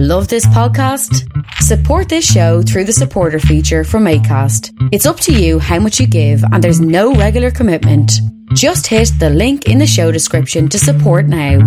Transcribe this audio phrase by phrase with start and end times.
[0.00, 1.26] Love this podcast?
[1.54, 4.70] Support this show through the supporter feature from ACAST.
[4.92, 8.12] It's up to you how much you give, and there's no regular commitment.
[8.54, 11.58] Just hit the link in the show description to support now.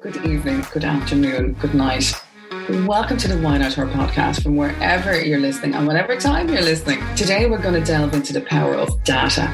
[0.00, 2.14] Good evening, good afternoon, good night.
[2.70, 7.02] Welcome to the Why Not podcast from wherever you're listening and whatever time you're listening.
[7.16, 9.52] Today, we're going to delve into the power of data.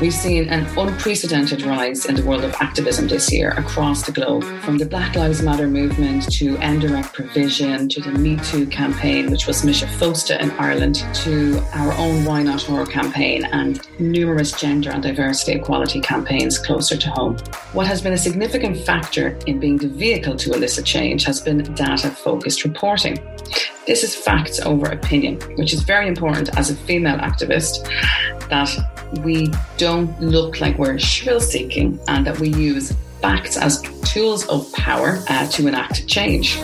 [0.00, 4.44] We've seen an unprecedented rise in the world of activism this year across the globe,
[4.62, 9.46] from the Black Lives Matter movement to indirect provision to the Me Too campaign, which
[9.46, 14.90] was Misha Fosta in Ireland, to our own Why Not Her campaign and numerous gender
[14.90, 17.36] and diversity equality campaigns closer to home.
[17.74, 21.58] What has been a significant factor in being the vehicle to elicit change has been
[21.74, 23.18] data focused reporting.
[23.86, 27.86] This is facts over opinion, which is very important as a female activist
[28.48, 28.70] that
[29.24, 29.89] we don't
[30.20, 35.46] look like we're thrill seeking and that we use facts as tools of power uh,
[35.48, 36.58] to enact change.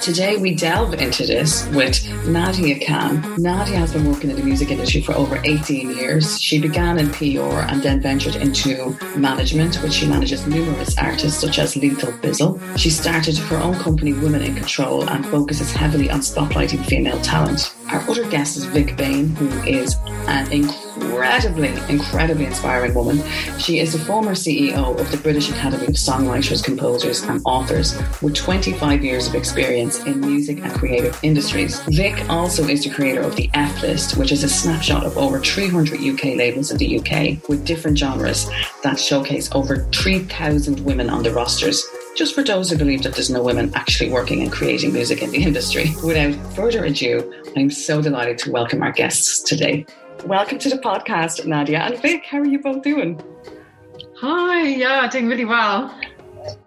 [0.00, 3.34] Today, we delve into this with Nadia Khan.
[3.36, 6.40] Nadia has been working in the music industry for over 18 years.
[6.40, 11.58] She began in PR and then ventured into management, which she manages numerous artists such
[11.58, 12.58] as Lethal Bizzle.
[12.78, 17.74] She started her own company, Women in Control, and focuses heavily on spotlighting female talent.
[17.92, 19.96] Our other guest is Vick Bain, who is
[20.28, 23.20] an incredibly, incredibly inspiring woman.
[23.58, 28.36] She is the former CEO of the British Academy of Songwriters, Composers and Authors with
[28.36, 31.80] 25 years of experience in music and creative industries.
[31.88, 35.40] Vick also is the creator of the F List, which is a snapshot of over
[35.40, 38.48] 300 UK labels in the UK with different genres
[38.84, 41.84] that showcase over 3,000 women on the rosters
[42.16, 45.30] just for those who believe that there's no women actually working and creating music in
[45.30, 45.94] the industry.
[46.04, 49.86] Without further ado, I'm so delighted to welcome our guests today.
[50.26, 52.24] Welcome to the podcast, Nadia and Vick.
[52.24, 53.20] How are you both doing?
[54.18, 55.94] Hi, yeah, doing really well.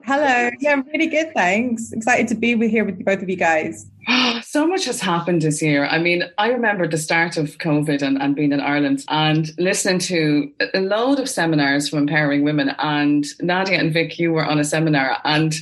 [0.06, 1.92] Hello, yeah, I'm really good, thanks.
[1.92, 3.86] Excited to be here with both of you guys.
[4.54, 5.88] so much has happened this year.
[5.88, 9.98] I mean, I remember the start of COVID and, and being in Ireland and listening
[10.02, 12.70] to a load of seminars from empowering women.
[12.78, 15.56] And Nadia and Vick, you were on a seminar, and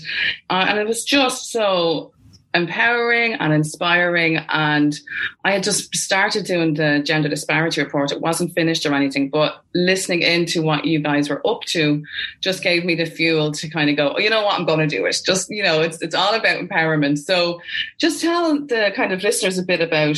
[0.50, 2.12] uh, and it was just so
[2.54, 4.38] empowering and inspiring.
[4.50, 4.98] And
[5.46, 8.12] I had just started doing the gender disparity report.
[8.12, 12.04] It wasn't finished or anything, but listening into what you guys were up to
[12.42, 14.80] just gave me the fuel to kind of go, oh, you know what, I'm going
[14.80, 15.22] to do it.
[15.26, 17.20] Just, you know, it's, it's all about empowerment.
[17.20, 17.62] So
[17.98, 20.18] just tell the kind of listeners a bit about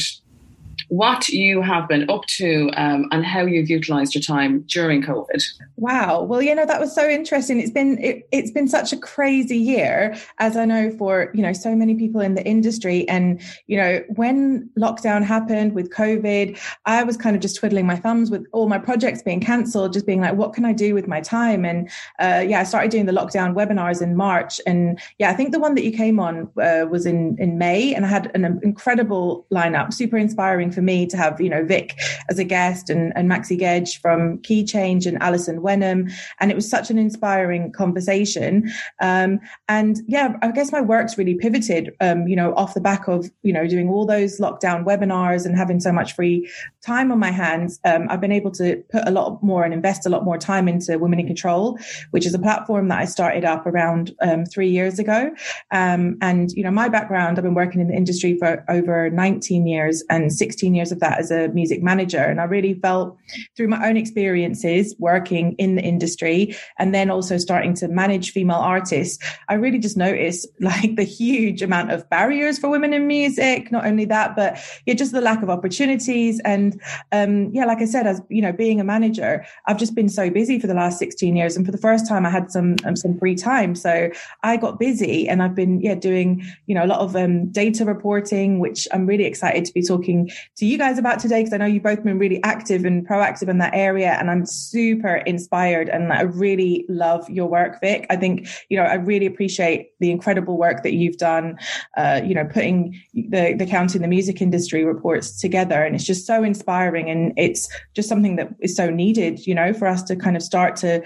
[0.89, 5.43] what you have been up to um, and how you've utilized your time during COVID.
[5.77, 6.21] Wow.
[6.23, 7.59] Well, you know, that was so interesting.
[7.59, 11.53] It's been it, it's been such a crazy year, as I know for, you know,
[11.53, 13.07] so many people in the industry.
[13.09, 17.95] And, you know, when lockdown happened with COVID, I was kind of just twiddling my
[17.95, 21.07] thumbs with all my projects being cancelled, just being like, what can I do with
[21.07, 21.65] my time?
[21.65, 21.89] And
[22.19, 24.59] uh, yeah, I started doing the lockdown webinars in March.
[24.65, 27.93] And yeah, I think the one that you came on uh, was in in May,
[27.93, 31.97] and I had an incredible lineup, super inspiring for me to have, you know, Vick
[32.29, 36.09] as a guest and, and Maxie Gedge from Key Change and Alison Wenham.
[36.39, 38.71] And it was such an inspiring conversation.
[39.01, 43.07] Um, and yeah, I guess my work's really pivoted, um, you know, off the back
[43.07, 46.49] of, you know, doing all those lockdown webinars and having so much free
[46.85, 47.79] time on my hands.
[47.85, 50.67] Um, I've been able to put a lot more and invest a lot more time
[50.67, 51.77] into Women in Control,
[52.11, 55.31] which is a platform that I started up around um, three years ago.
[55.71, 59.67] Um, and, you know, my background, I've been working in the industry for over 19
[59.67, 62.19] years and 16 years of that as a music manager.
[62.19, 63.17] And I really felt
[63.57, 68.57] through my own experiences working in the industry and then also starting to manage female
[68.57, 69.17] artists,
[69.49, 73.71] I really just noticed like the huge amount of barriers for women in music.
[73.71, 76.39] Not only that, but yeah, just the lack of opportunities.
[76.45, 76.79] And
[77.11, 80.29] um, yeah, like I said, as you know, being a manager, I've just been so
[80.29, 81.57] busy for the last 16 years.
[81.57, 83.73] And for the first time I had some um, some free time.
[83.73, 84.11] So
[84.43, 87.85] I got busy and I've been yeah doing, you know, a lot of um, data
[87.85, 91.57] reporting, which I'm really excited to be talking to you guys about today because I
[91.57, 94.11] know you've both been really active and proactive in that area.
[94.19, 98.05] And I'm super inspired and I really love your work, Vick.
[98.09, 101.57] I think, you know, I really appreciate the incredible work that you've done,
[101.97, 105.83] uh, you know, putting the, the Counting the music industry reports together.
[105.83, 107.09] And it's just so inspiring.
[107.09, 110.43] And it's just something that is so needed, you know, for us to kind of
[110.43, 111.03] start to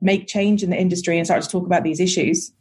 [0.00, 2.52] make change in the industry and start to talk about these issues.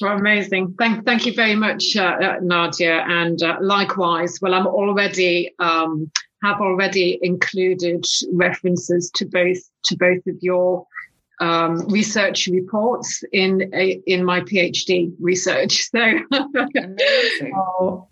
[0.00, 0.74] Well, amazing.
[0.78, 3.04] Thank, thank you very much, uh, uh, Nadia.
[3.06, 6.10] And uh, likewise, well, I'm already um,
[6.42, 10.86] have already included references to both to both of your
[11.40, 15.90] um, research reports in in my PhD research.
[15.94, 16.20] So,
[17.56, 18.08] oh,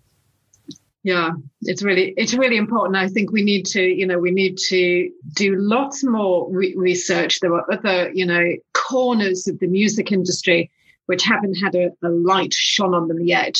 [1.03, 1.31] yeah,
[1.61, 2.97] it's really it's really important.
[2.97, 7.39] I think we need to you know we need to do lots more re- research.
[7.39, 10.69] There are other you know corners of the music industry
[11.09, 13.55] which haven't had a, a light shone on them yet.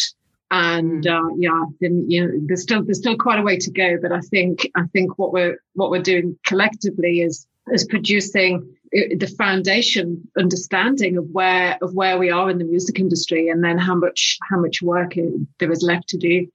[0.52, 1.10] And mm.
[1.10, 3.98] uh, yeah, then you know, there's still there's still quite a way to go.
[4.00, 9.16] But I think I think what we're what we're doing collectively is is producing uh,
[9.18, 13.80] the foundation understanding of where of where we are in the music industry and then
[13.80, 15.16] how much how much work
[15.60, 16.48] there is left to do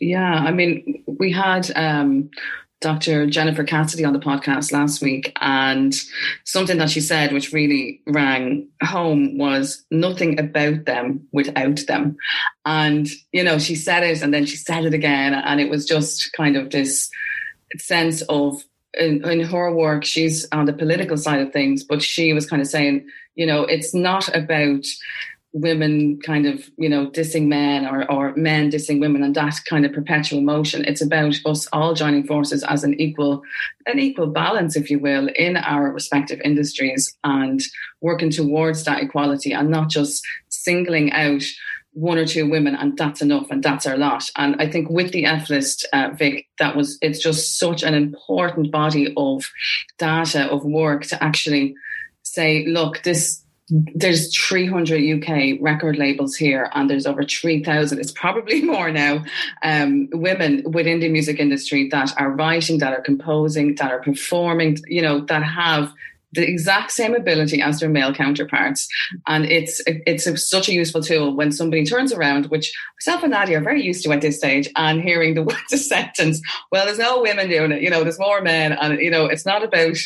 [0.00, 2.30] yeah i mean we had um,
[2.82, 3.26] Dr.
[3.26, 5.94] Jennifer Cassidy on the podcast last week, and
[6.44, 12.16] something that she said, which really rang home, was nothing about them without them.
[12.66, 15.32] And, you know, she said it and then she said it again.
[15.32, 17.08] And it was just kind of this
[17.78, 18.62] sense of,
[18.94, 22.60] in, in her work, she's on the political side of things, but she was kind
[22.60, 24.84] of saying, you know, it's not about,
[25.52, 29.84] women kind of, you know, dissing men or, or men dissing women and that kind
[29.84, 30.84] of perpetual motion.
[30.84, 33.42] It's about us all joining forces as an equal,
[33.86, 37.60] an equal balance, if you will, in our respective industries and
[38.00, 41.42] working towards that equality and not just singling out
[41.94, 44.30] one or two women and that's enough and that's our lot.
[44.36, 47.92] And I think with the F list, uh, Vick, that was, it's just such an
[47.92, 49.50] important body of
[49.98, 51.74] data, of work to actually
[52.22, 57.98] say, look, this, there's 300 UK record labels here, and there's over 3,000.
[57.98, 59.24] It's probably more now.
[59.62, 64.78] Um, women within the music industry that are writing, that are composing, that are performing.
[64.86, 65.92] You know, that have
[66.32, 68.88] the exact same ability as their male counterparts.
[69.26, 73.32] And it's it's a, such a useful tool when somebody turns around, which myself and
[73.32, 76.40] Nadia are very used to at this stage, and hearing the, the sentence,
[76.70, 78.72] well, there's no women doing it, you know, there's more men.
[78.72, 79.96] And, you know, it's not about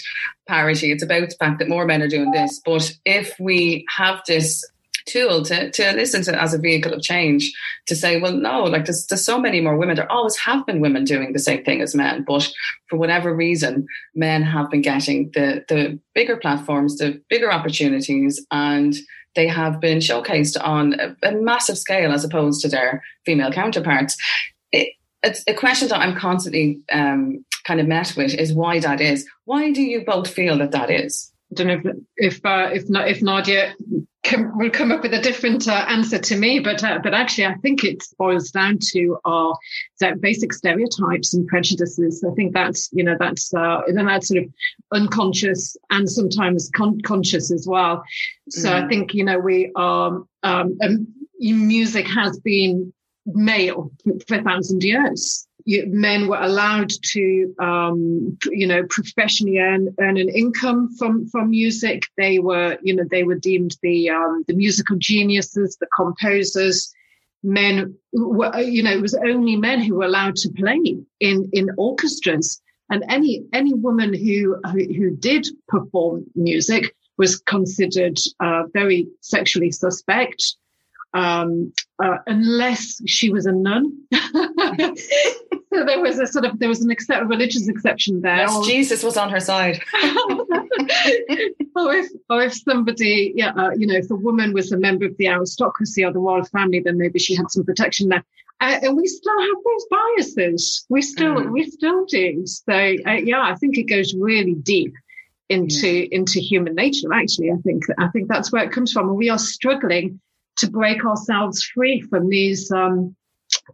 [0.49, 2.61] parity, it's about the fact that more men are doing this.
[2.65, 4.65] But if we have this
[5.07, 7.53] tool to, to listen to as a vehicle of change
[7.87, 9.97] to say, well, no, like there's, there's so many more women.
[9.97, 12.51] There always have been women doing the same thing as men, but
[12.89, 18.95] for whatever reason, men have been getting the, the bigger platforms, the bigger opportunities, and
[19.35, 24.17] they have been showcased on a, a massive scale as opposed to their female counterparts.
[24.73, 29.01] It, it's a question that I'm constantly um, kind of met with is why that
[29.01, 29.27] is.
[29.45, 31.33] Why do you both feel that that is?
[31.53, 33.75] I don't know if if uh, if, if Nadia
[34.27, 37.47] can, will come up with a different uh, answer to me, but uh, but actually,
[37.47, 39.55] I think it boils down to our
[40.21, 42.25] basic stereotypes and prejudices.
[42.29, 44.51] I think that's you know that's uh, and that's sort of
[44.93, 48.03] unconscious and sometimes con- conscious as well.
[48.51, 48.85] So mm.
[48.85, 51.07] I think you know we are um, um,
[51.39, 52.93] music has been
[53.27, 53.91] male
[54.27, 60.29] for a thousand years men were allowed to, um, you know, professionally earn, earn an
[60.29, 62.05] income from, from music.
[62.17, 66.93] They were, you know, they were deemed the, um, the musical geniuses, the composers.
[67.43, 71.71] Men were, you know, it was only men who were allowed to play in, in
[71.77, 72.61] orchestras.
[72.89, 80.55] And any, any woman who, who, did perform music was considered, uh, very sexually suspect.
[81.13, 81.73] Um,
[82.03, 84.03] uh, unless she was a nun.
[84.13, 88.37] so there was a sort of there was an accept, religious exception there.
[88.37, 89.81] Yes, or, Jesus was on her side.
[91.77, 95.07] or if or if somebody, yeah, uh, you know, if a woman was a member
[95.07, 98.25] of the aristocracy or the royal family, then maybe she had some protection there.
[98.61, 100.87] Uh, and we still have those biases.
[100.89, 101.53] We still mm.
[101.53, 102.43] we still do.
[102.47, 104.95] So uh, yeah, I think it goes really deep
[105.49, 106.09] into yeah.
[106.11, 107.13] into human nature.
[107.13, 110.21] Actually, I think I think that's where it comes from, and we are struggling
[110.57, 112.71] to break ourselves free from these.
[112.71, 113.17] Um,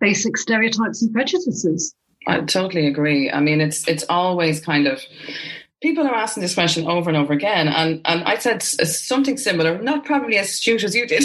[0.00, 1.94] basic stereotypes and prejudices.
[2.26, 3.30] I totally agree.
[3.30, 5.00] I mean, it's it's always kind of
[5.82, 9.82] people are asking this question over and over again, and and I said something similar,
[9.82, 11.24] not probably as astute as you did,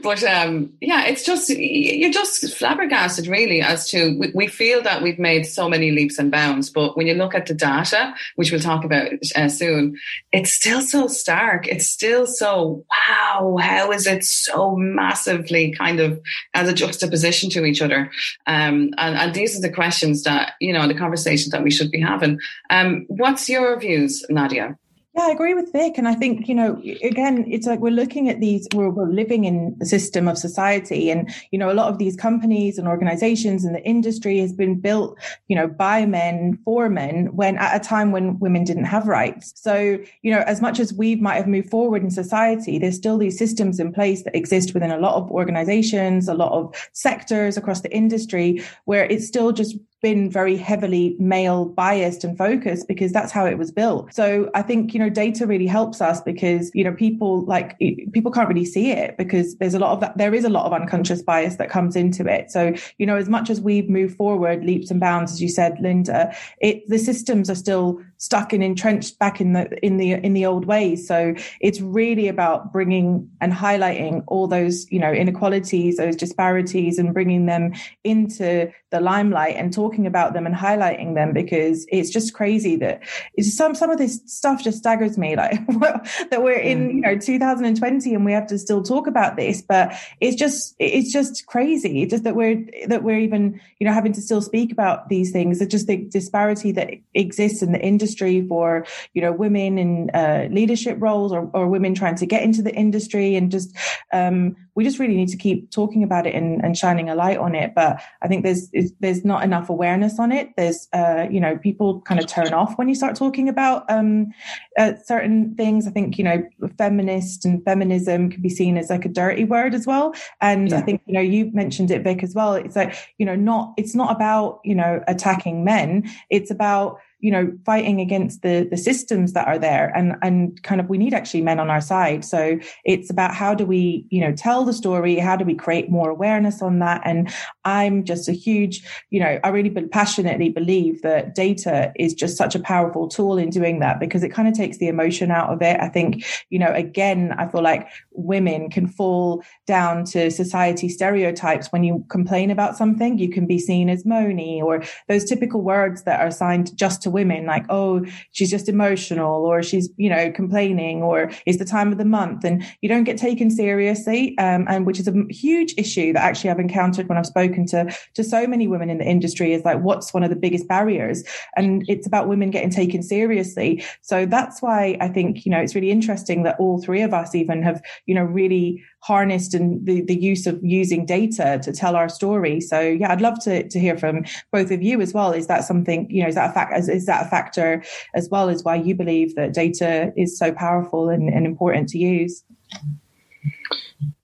[0.02, 5.02] but um, yeah, it's just you're just flabbergasted really as to we, we, feel that
[5.02, 8.52] we've made so many leaps and bounds, but when you look at the data, which
[8.52, 9.96] we'll talk about uh, soon,
[10.32, 11.66] it's still so stark.
[11.66, 13.56] It's still so wow.
[13.60, 16.20] How is it so massively kind of
[16.52, 18.10] as a juxtaposition to each other?
[18.46, 21.90] Um, and, and these are the questions that you know the conversations that we should
[21.90, 22.38] be having.
[22.68, 23.93] Um, what's your view?
[23.94, 24.76] Views, Nadia?
[25.16, 25.96] Yeah, I agree with Vick.
[25.96, 29.44] And I think, you know, again, it's like we're looking at these, we're, we're, living
[29.44, 31.08] in a system of society.
[31.08, 34.80] And, you know, a lot of these companies and organizations and the industry has been
[34.80, 39.06] built, you know, by men for men when at a time when women didn't have
[39.06, 39.52] rights.
[39.54, 43.16] So, you know, as much as we might have moved forward in society, there's still
[43.16, 47.56] these systems in place that exist within a lot of organizations, a lot of sectors
[47.56, 53.10] across the industry where it's still just been very heavily male biased and focused because
[53.10, 54.12] that's how it was built.
[54.12, 57.78] So I think, you know, data really helps us because, you know, people like
[58.12, 60.18] people can't really see it because there's a lot of that.
[60.18, 62.50] There is a lot of unconscious bias that comes into it.
[62.50, 65.78] So, you know, as much as we've moved forward leaps and bounds, as you said,
[65.80, 70.34] Linda, it, the systems are still stuck and entrenched back in the, in the, in
[70.34, 71.06] the old ways.
[71.08, 77.14] So it's really about bringing and highlighting all those, you know, inequalities, those disparities and
[77.14, 82.34] bringing them into the limelight and talking about them and highlighting them because it's just
[82.34, 83.02] crazy that
[83.34, 85.64] it's some some of this stuff just staggers me like
[86.30, 89.94] that we're in you know 2020 and we have to still talk about this but
[90.20, 94.12] it's just it's just crazy it's just that we're that we're even you know having
[94.12, 98.46] to still speak about these things it's just the disparity that exists in the industry
[98.46, 102.62] for you know women in uh, leadership roles or, or women trying to get into
[102.62, 103.74] the industry and just
[104.12, 107.38] um, we just really need to keep talking about it and, and shining a light
[107.38, 107.74] on it.
[107.74, 108.70] But I think there's
[109.00, 110.50] there's not enough awareness on it.
[110.56, 114.32] There's uh, you know people kind of turn off when you start talking about um,
[114.78, 115.86] uh, certain things.
[115.86, 116.42] I think you know
[116.78, 120.14] feminist and feminism can be seen as like a dirty word as well.
[120.40, 120.78] And yeah.
[120.78, 122.54] I think you know you mentioned it, Vick, as well.
[122.54, 126.08] It's like you know not it's not about you know attacking men.
[126.30, 129.90] It's about you know fighting against the the systems that are there.
[129.96, 132.24] And and kind of we need actually men on our side.
[132.24, 135.16] So it's about how do we you know tell the story?
[135.16, 137.00] How do we create more awareness on that?
[137.04, 137.32] And
[137.66, 142.54] i'm just a huge you know i really passionately believe that data is just such
[142.54, 145.62] a powerful tool in doing that because it kind of takes the emotion out of
[145.62, 145.80] it.
[145.80, 151.68] I think you know again i feel like women can fall down to society stereotypes
[151.72, 153.18] when you complain about something.
[153.18, 157.10] You can be seen as moany or those typical words that are assigned just to
[157.14, 161.90] women like oh she's just emotional or she's you know complaining or is the time
[161.90, 165.74] of the month and you don't get taken seriously um, and which is a huge
[165.78, 169.04] issue that actually I've encountered when I've spoken to to so many women in the
[169.04, 171.24] industry is like what's one of the biggest barriers?
[171.56, 173.84] And it's about women getting taken seriously.
[174.02, 177.34] So that's why I think you know it's really interesting that all three of us
[177.34, 181.94] even have you know really harnessed and the, the use of using data to tell
[181.94, 182.58] our story.
[182.58, 185.32] So yeah, I'd love to, to hear from both of you as well.
[185.32, 187.84] Is that something, you know, is that a fact, is, is that a factor
[188.14, 191.98] as well as why you believe that data is so powerful and, and important to
[191.98, 192.42] use?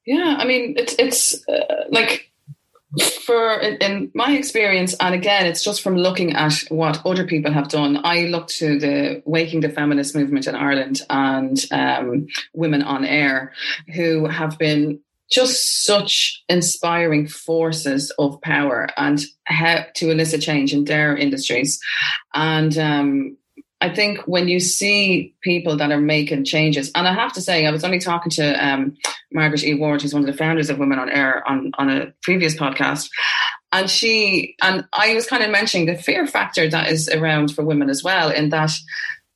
[0.06, 2.29] Yeah, I mean, it's, it's uh, like,
[3.24, 7.68] for in, my experience and again it's just from looking at what other people have
[7.68, 13.04] done i look to the waking the feminist movement in ireland and um, women on
[13.04, 13.52] air
[13.94, 20.84] who have been just such inspiring forces of power and how to elicit change in
[20.84, 21.80] their industries.
[22.34, 23.36] And um,
[23.80, 27.66] I think when you see people that are making changes, and I have to say,
[27.66, 28.96] I was only talking to um,
[29.32, 29.74] Margaret E.
[29.74, 33.08] Ward, who's one of the founders of Women on Air, on, on a previous podcast.
[33.72, 37.64] And she, and I was kind of mentioning the fear factor that is around for
[37.64, 38.72] women as well, in that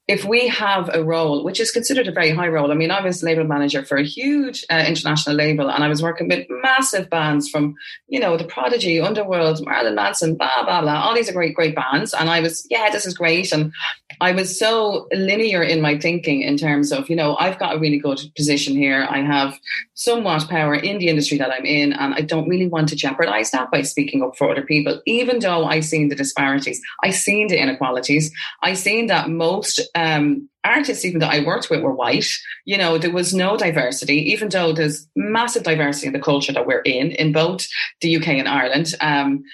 [0.06, 3.00] if we have a role, which is considered a very high role, I mean, I
[3.00, 7.08] was label manager for a huge uh, international label and I was working with massive
[7.08, 7.74] bands from,
[8.08, 11.02] you know, The Prodigy, Underworld, Marilyn Manson, blah, blah, blah.
[11.02, 12.12] All these are great, great bands.
[12.12, 13.50] And I was, yeah, this is great.
[13.50, 13.72] And
[14.20, 17.78] I was so linear in my thinking in terms of, you know, I've got a
[17.78, 19.06] really good position here.
[19.08, 19.58] I have
[19.94, 23.50] somewhat power in the industry that I'm in, and I don't really want to jeopardize
[23.52, 27.48] that by speaking up for other people, even though I've seen the disparities, I've seen
[27.48, 28.32] the inequalities,
[28.62, 32.28] I've seen that most um, artists even that I worked with were white.
[32.64, 36.66] You know, there was no diversity, even though there's massive diversity in the culture that
[36.66, 37.66] we're in, in both
[38.00, 38.94] the UK and Ireland.
[39.00, 39.44] Um,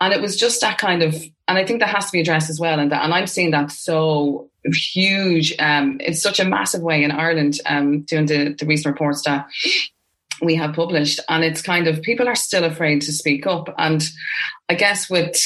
[0.00, 1.14] and it was just that kind of,
[1.48, 2.78] and I think that has to be addressed as well.
[2.78, 7.10] And that, and I'm seeing that so huge, um, in such a massive way in
[7.10, 9.46] Ireland, um, doing the, the recent reports that
[10.40, 11.18] we have published.
[11.28, 13.74] And it's kind of, people are still afraid to speak up.
[13.76, 14.06] And
[14.68, 15.36] I guess with,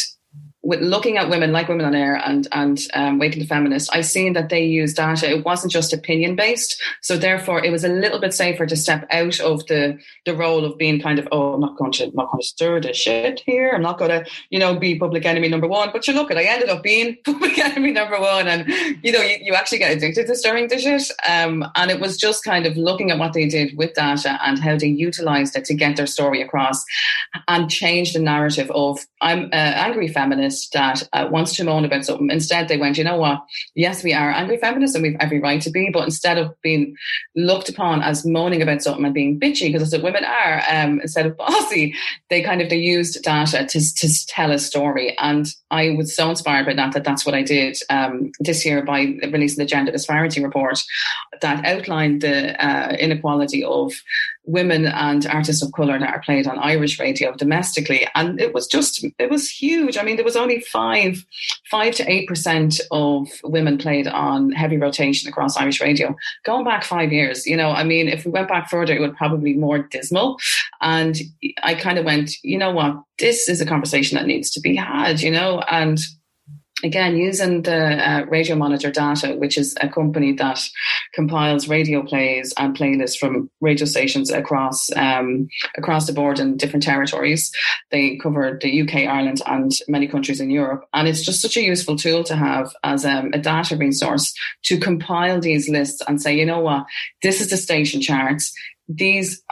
[0.63, 4.07] with looking at women like Women on Air and and um, Waking the Feminist, I've
[4.07, 5.29] seen that they use data.
[5.29, 9.07] It wasn't just opinion based, so therefore it was a little bit safer to step
[9.11, 12.15] out of the the role of being kind of oh I'm not going to I'm
[12.15, 13.73] not going to stir the shit here.
[13.75, 15.91] I'm not going to you know be public enemy number one.
[15.93, 18.69] But you look at I ended up being public enemy number one, and
[19.03, 21.03] you know you, you actually get addicted to stirring the shit.
[21.29, 24.61] Um, and it was just kind of looking at what they did with data and
[24.61, 26.85] how they utilized it to get their story across
[27.49, 32.05] and change the narrative of I'm an angry feminist that uh, wants to moan about
[32.05, 32.31] something.
[32.31, 33.45] Instead, they went, you know what?
[33.75, 36.97] Yes, we are angry feminists and we've every right to be, but instead of being
[37.37, 41.01] looked upon as moaning about something and being bitchy, because that's what women are, um,
[41.01, 41.95] instead of bossy,
[42.31, 45.17] they kind of they used data to, to tell a story.
[45.19, 48.83] And I was so inspired by that that that's what I did um, this year
[48.83, 50.83] by releasing the gender disparity report
[51.41, 53.93] that outlined the uh, inequality of
[54.45, 58.09] women and artists of colour that are played on Irish radio domestically.
[58.15, 59.97] And it was just, it was huge.
[59.97, 61.25] I mean, there was only five,
[61.71, 66.15] five to eight percent of women played on heavy rotation across Irish radio.
[66.45, 69.17] Going back five years, you know, I mean, if we went back further, it would
[69.17, 70.39] probably be more dismal.
[70.81, 71.17] And
[71.63, 74.77] I kind of went, you know what, this is a conversation that needs to be
[74.77, 75.99] had, you know, and
[76.83, 80.61] again, using the uh, Radio Monitor data, which is a company that
[81.15, 86.83] compiles radio plays and playlists from radio stations across um, across the board in different
[86.83, 87.53] territories.
[87.91, 91.63] They cover the UK, Ireland, and many countries in Europe, and it's just such a
[91.63, 94.35] useful tool to have as um, a data resource
[94.65, 96.87] to compile these lists and say, you know what,
[97.23, 98.53] this is the station charts
[98.97, 99.43] these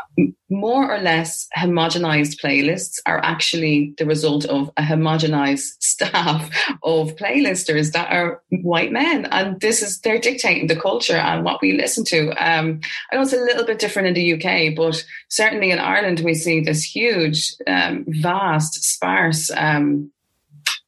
[0.50, 6.50] more or less homogenized playlists are actually the result of a homogenized staff
[6.82, 9.26] of playlisters that are white men.
[9.26, 12.30] And this is they're dictating the culture and what we listen to.
[12.32, 12.80] Um,
[13.11, 16.35] i know it's a little bit different in the uk but certainly in ireland we
[16.35, 20.11] see this huge um, vast sparse um,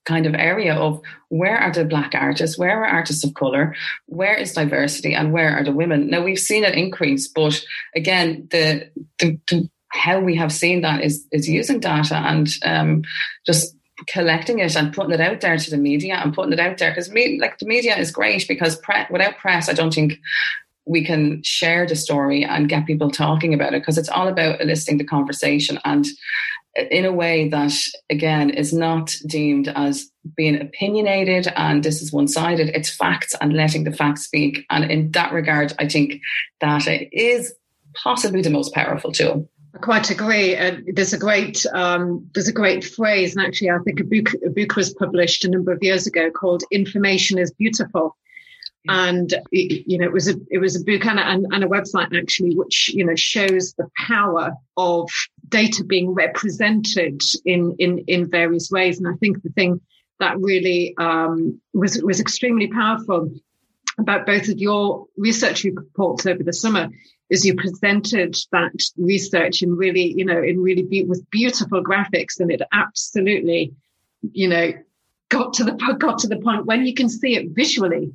[0.04, 3.74] kind of area of where are the black artists, where are artists of color,
[4.06, 6.10] where is diversity, and where are the women.
[6.10, 11.02] Now we've seen it increase, but again, the, the, the how we have seen that
[11.04, 13.02] is is using data and um,
[13.44, 13.76] just
[14.08, 16.90] collecting it and putting it out there to the media and putting it out there
[16.90, 20.18] because me, like the media is great because pre- without press, I don't think
[20.84, 24.60] we can share the story and get people talking about it because it's all about
[24.60, 26.06] eliciting the conversation and
[26.76, 27.74] in a way that
[28.08, 33.84] again is not deemed as being opinionated and this is one-sided it's facts and letting
[33.84, 34.64] the facts speak.
[34.70, 36.20] And in that regard i think
[36.60, 37.52] data is
[37.94, 39.48] possibly the most powerful tool.
[39.74, 40.54] I quite agree.
[40.56, 44.34] Uh, there's a great um, there's a great phrase, and actually, I think a book
[44.46, 48.16] a book was published a number of years ago called "Information is Beautiful,"
[48.88, 52.16] and you know it was a it was a book and a, and a website
[52.18, 55.08] actually which you know shows the power of
[55.48, 58.98] data being represented in in in various ways.
[58.98, 59.80] And i think the thing
[60.18, 63.30] that really um, was was extremely powerful
[63.98, 66.88] about both of your research reports over the summer
[67.28, 72.40] is you presented that research in really you know in really be- with beautiful graphics.
[72.40, 73.74] And it absolutely
[74.32, 74.72] you know
[75.28, 78.12] got to the got to the point when you can see it visually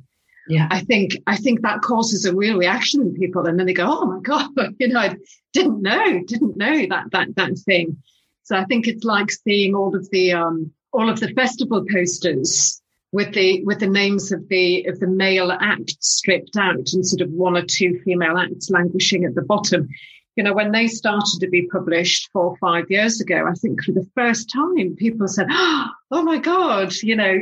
[0.48, 0.68] yeah.
[0.70, 3.86] I think I think that causes a real reaction in people, and then they go,
[3.86, 5.16] "Oh my god, you know, I
[5.52, 7.98] didn't know, didn't know that that that thing."
[8.44, 12.80] So I think it's like seeing all of the um, all of the festival posters
[13.12, 17.20] with the with the names of the of the male acts stripped out and sort
[17.20, 19.88] of one or two female acts languishing at the bottom.
[20.36, 23.82] You know, when they started to be published four or five years ago, I think
[23.82, 27.38] for the first time people said, "Oh my god," you know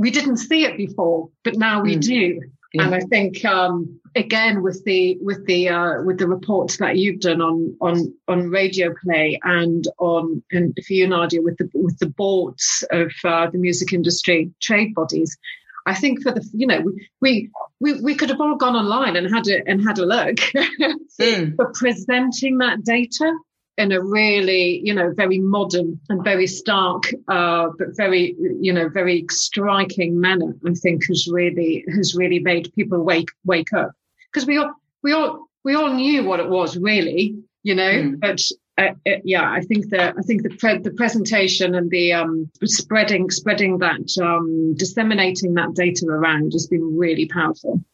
[0.00, 2.00] we didn't see it before, but now we mm.
[2.00, 2.40] do.
[2.72, 2.84] Yeah.
[2.84, 7.20] And I think um, again with the with the uh, with the reports that you've
[7.20, 11.98] done on on on radio play and on and for you Nadia with the with
[11.98, 15.36] the boards of uh, the music industry trade bodies,
[15.84, 16.82] I think for the you know
[17.20, 20.36] we we we could have all gone online and had a and had a look,
[21.20, 21.56] mm.
[21.56, 23.36] but presenting that data
[23.78, 28.88] in a really, you know, very modern and very stark, uh, but very, you know,
[28.88, 30.54] very striking manner.
[30.66, 33.92] I think has really has really made people wake wake up
[34.32, 38.20] because we all we all we all knew what it was really, you know, mm.
[38.20, 38.40] but.
[38.78, 42.50] Uh, uh, yeah, I think the I think the pre- the presentation and the um,
[42.64, 47.84] spreading spreading that um, disseminating that data around has been really powerful.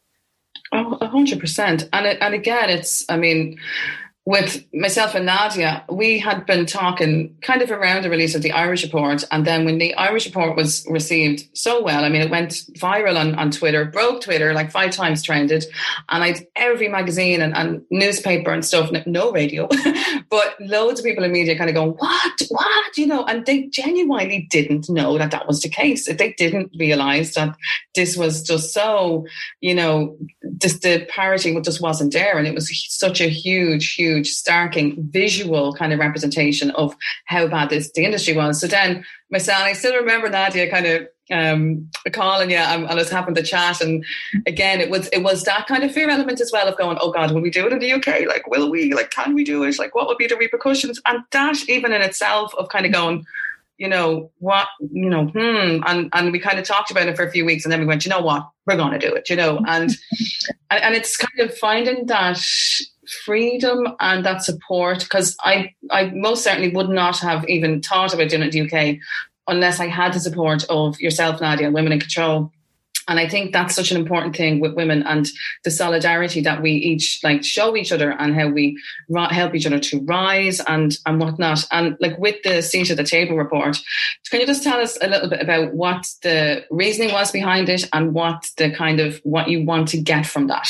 [0.71, 1.89] Oh, hundred percent.
[1.91, 3.57] And it, and again, it's I mean,
[4.27, 8.51] with myself and Nadia, we had been talking kind of around the release of the
[8.51, 9.23] Irish report.
[9.31, 13.17] And then when the Irish report was received so well, I mean, it went viral
[13.17, 15.63] on, on Twitter, broke Twitter, like five times trended.
[16.09, 19.69] And I every magazine and, and newspaper and stuff, no radio,
[20.29, 23.67] but loads of people in media kind of going, what, what, you know, and they
[23.67, 26.05] genuinely didn't know that that was the case.
[26.05, 27.55] They didn't realize that
[27.95, 29.25] this was just so,
[29.61, 30.17] you know,
[30.57, 32.37] just the parity just wasn't there.
[32.37, 37.47] And it was such a huge, huge huge, starking visual kind of representation of how
[37.47, 38.59] bad this the industry was.
[38.59, 43.09] So then myself, I still remember Nadia kind of um, calling you and, and us
[43.09, 43.81] having the chat.
[43.81, 44.05] And
[44.45, 47.11] again, it was it was that kind of fear element as well of going, oh
[47.11, 48.27] God, will we do it in the UK?
[48.27, 48.93] Like, will we?
[48.93, 49.79] Like, can we do it?
[49.79, 51.01] Like, what would be the repercussions?
[51.05, 53.25] And that even in itself of kind of going,
[53.77, 57.23] you know what, you know, hmm, and and we kind of talked about it for
[57.23, 59.35] a few weeks, and then we went, you know what, we're to do it, you
[59.35, 59.91] know, and
[60.71, 62.41] and, and it's kind of finding that
[63.25, 68.29] freedom and that support because I, I most certainly would not have even thought about
[68.29, 68.97] doing it in the UK
[69.47, 72.51] unless I had the support of yourself, Nadia, and Women in Control.
[73.07, 75.27] and I think that's such an important thing with women and
[75.63, 78.77] the solidarity that we each like show each other and how we
[79.29, 81.65] help each other to rise and and whatnot.
[81.71, 83.77] And like with the seat at the table report,
[84.29, 87.87] can you just tell us a little bit about what the reasoning was behind it
[87.93, 90.69] and what the kind of what you want to get from that?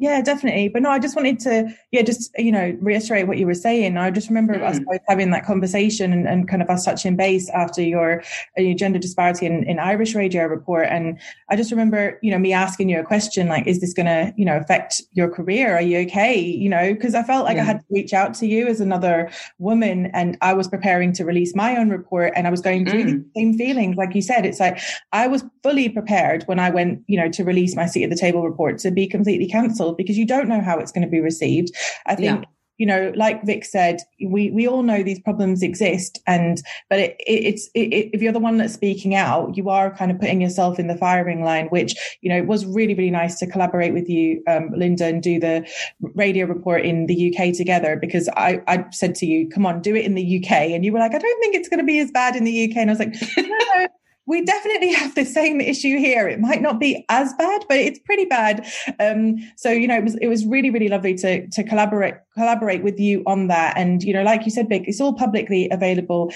[0.00, 0.68] Yeah, definitely.
[0.68, 3.96] But no, I just wanted to, yeah, just, you know, reiterate what you were saying.
[3.96, 4.62] I just remember mm.
[4.62, 8.22] us both having that conversation and, and, kind of us touching base after your,
[8.56, 10.86] uh, your gender disparity in, in, Irish radio report.
[10.88, 11.18] And
[11.50, 14.32] I just remember, you know, me asking you a question like, is this going to,
[14.36, 15.74] you know, affect your career?
[15.74, 16.38] Are you okay?
[16.38, 17.62] You know, because I felt like yeah.
[17.62, 21.24] I had to reach out to you as another woman and I was preparing to
[21.24, 23.24] release my own report and I was going through mm.
[23.24, 23.96] the same feelings.
[23.96, 24.80] Like you said, it's like
[25.12, 28.16] I was fully prepared when I went, you know, to release my seat at the
[28.16, 31.20] table report to be completely cancelled because you don't know how it's going to be
[31.20, 31.74] received.
[32.06, 32.42] I think.
[32.42, 37.00] Yeah you know, like Vick said, we we all know these problems exist, and but
[37.00, 40.20] it, it, it's it, if you're the one that's speaking out, you are kind of
[40.20, 41.66] putting yourself in the firing line.
[41.66, 45.20] Which you know, it was really really nice to collaborate with you, um, Linda, and
[45.20, 45.68] do the
[46.14, 47.96] radio report in the UK together.
[47.96, 50.92] Because I I said to you, come on, do it in the UK, and you
[50.92, 52.90] were like, I don't think it's going to be as bad in the UK, and
[52.90, 53.88] I was like, no
[54.28, 56.28] we definitely have the same issue here.
[56.28, 58.66] It might not be as bad, but it's pretty bad.
[59.00, 62.82] Um, so you know, it was it was really really lovely to to collaborate collaborate
[62.84, 63.76] with you on that.
[63.76, 66.30] And you know, like you said, Vick, it's all publicly available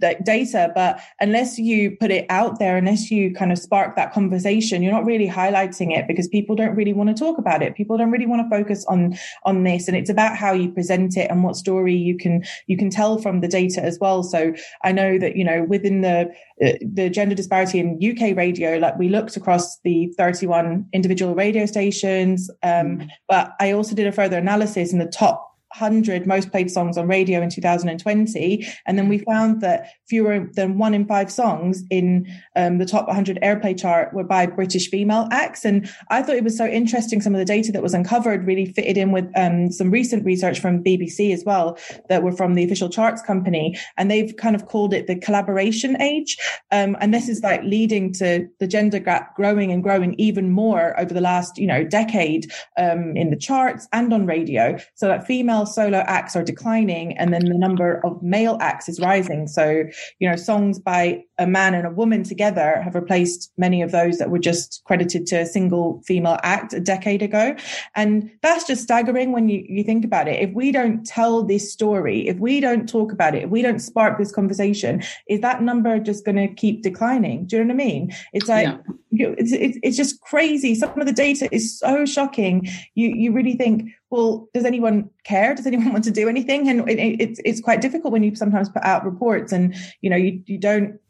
[0.00, 4.82] data, but unless you put it out there, unless you kind of spark that conversation,
[4.82, 7.74] you're not really highlighting it because people don't really want to talk about it.
[7.74, 11.16] People don't really want to focus on on this, and it's about how you present
[11.16, 14.22] it and what story you can you can tell from the data as well.
[14.22, 18.98] So I know that you know within the the gender disparity in UK radio, like
[18.98, 23.08] we looked across the 31 individual radio stations, um, mm.
[23.28, 27.08] but I also did a further analysis in the top 100 most played songs on
[27.08, 28.66] radio in 2020.
[28.86, 33.08] And then we found that fewer than one in five songs in um, the top
[33.08, 35.64] 100 airplay chart were by British female acts.
[35.64, 37.20] And I thought it was so interesting.
[37.20, 40.60] Some of the data that was uncovered really fitted in with um, some recent research
[40.60, 41.76] from BBC as well
[42.08, 43.76] that were from the official charts company.
[43.96, 46.36] And they've kind of called it the collaboration age.
[46.70, 50.98] Um, and this is like leading to the gender gap growing and growing even more
[51.00, 54.78] over the last, you know, decade um, in the charts and on radio.
[54.94, 59.00] So that female solo acts are declining and then the number of male acts is
[59.00, 59.46] rising.
[59.46, 59.84] So,
[60.18, 64.18] you know, songs by a man and a woman together have replaced many of those
[64.18, 67.56] that were just credited to a single female act a decade ago.
[67.96, 70.40] And that's just staggering when you, you think about it.
[70.40, 73.80] If we don't tell this story, if we don't talk about it, if we don't
[73.80, 77.46] spark this conversation, is that number just going to keep declining?
[77.46, 78.14] Do you know what I mean?
[78.32, 78.68] It's like,
[79.10, 79.34] yeah.
[79.36, 80.74] it's, it's, it's just crazy.
[80.74, 82.68] Some of the data is so shocking.
[82.94, 85.54] You, you really think, well, does anyone care?
[85.54, 86.68] Does anyone want to do anything?
[86.68, 90.16] And it, it's it's quite difficult when you sometimes put out reports and you know
[90.16, 91.00] you you don't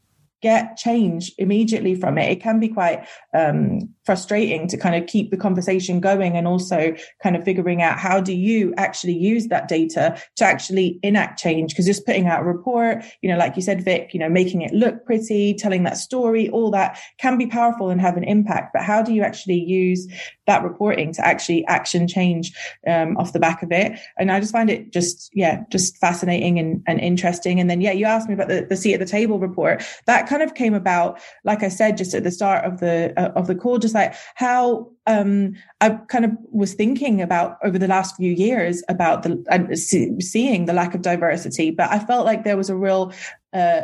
[0.42, 2.30] get change immediately from it.
[2.30, 6.94] It can be quite um, frustrating to kind of keep the conversation going and also
[7.22, 11.72] kind of figuring out how do you actually use that data to actually enact change.
[11.72, 14.62] Because just putting out a report you know like you said vick you know making
[14.62, 18.72] it look pretty telling that story all that can be powerful and have an impact.
[18.74, 20.06] But how do you actually use
[20.46, 22.52] that reporting to actually action change
[22.86, 23.98] um, off the back of it?
[24.18, 27.60] And i just find it just yeah just fascinating and, and interesting.
[27.60, 29.82] And then yeah you asked me about the, the seat at the table report.
[30.04, 33.30] That kind of came about like i said just at the start of the uh,
[33.36, 37.88] of the call just like how um, I kind of was thinking about over the
[37.88, 39.74] last few years about the uh,
[40.20, 43.12] seeing the lack of diversity, but I felt like there was a real
[43.52, 43.82] uh,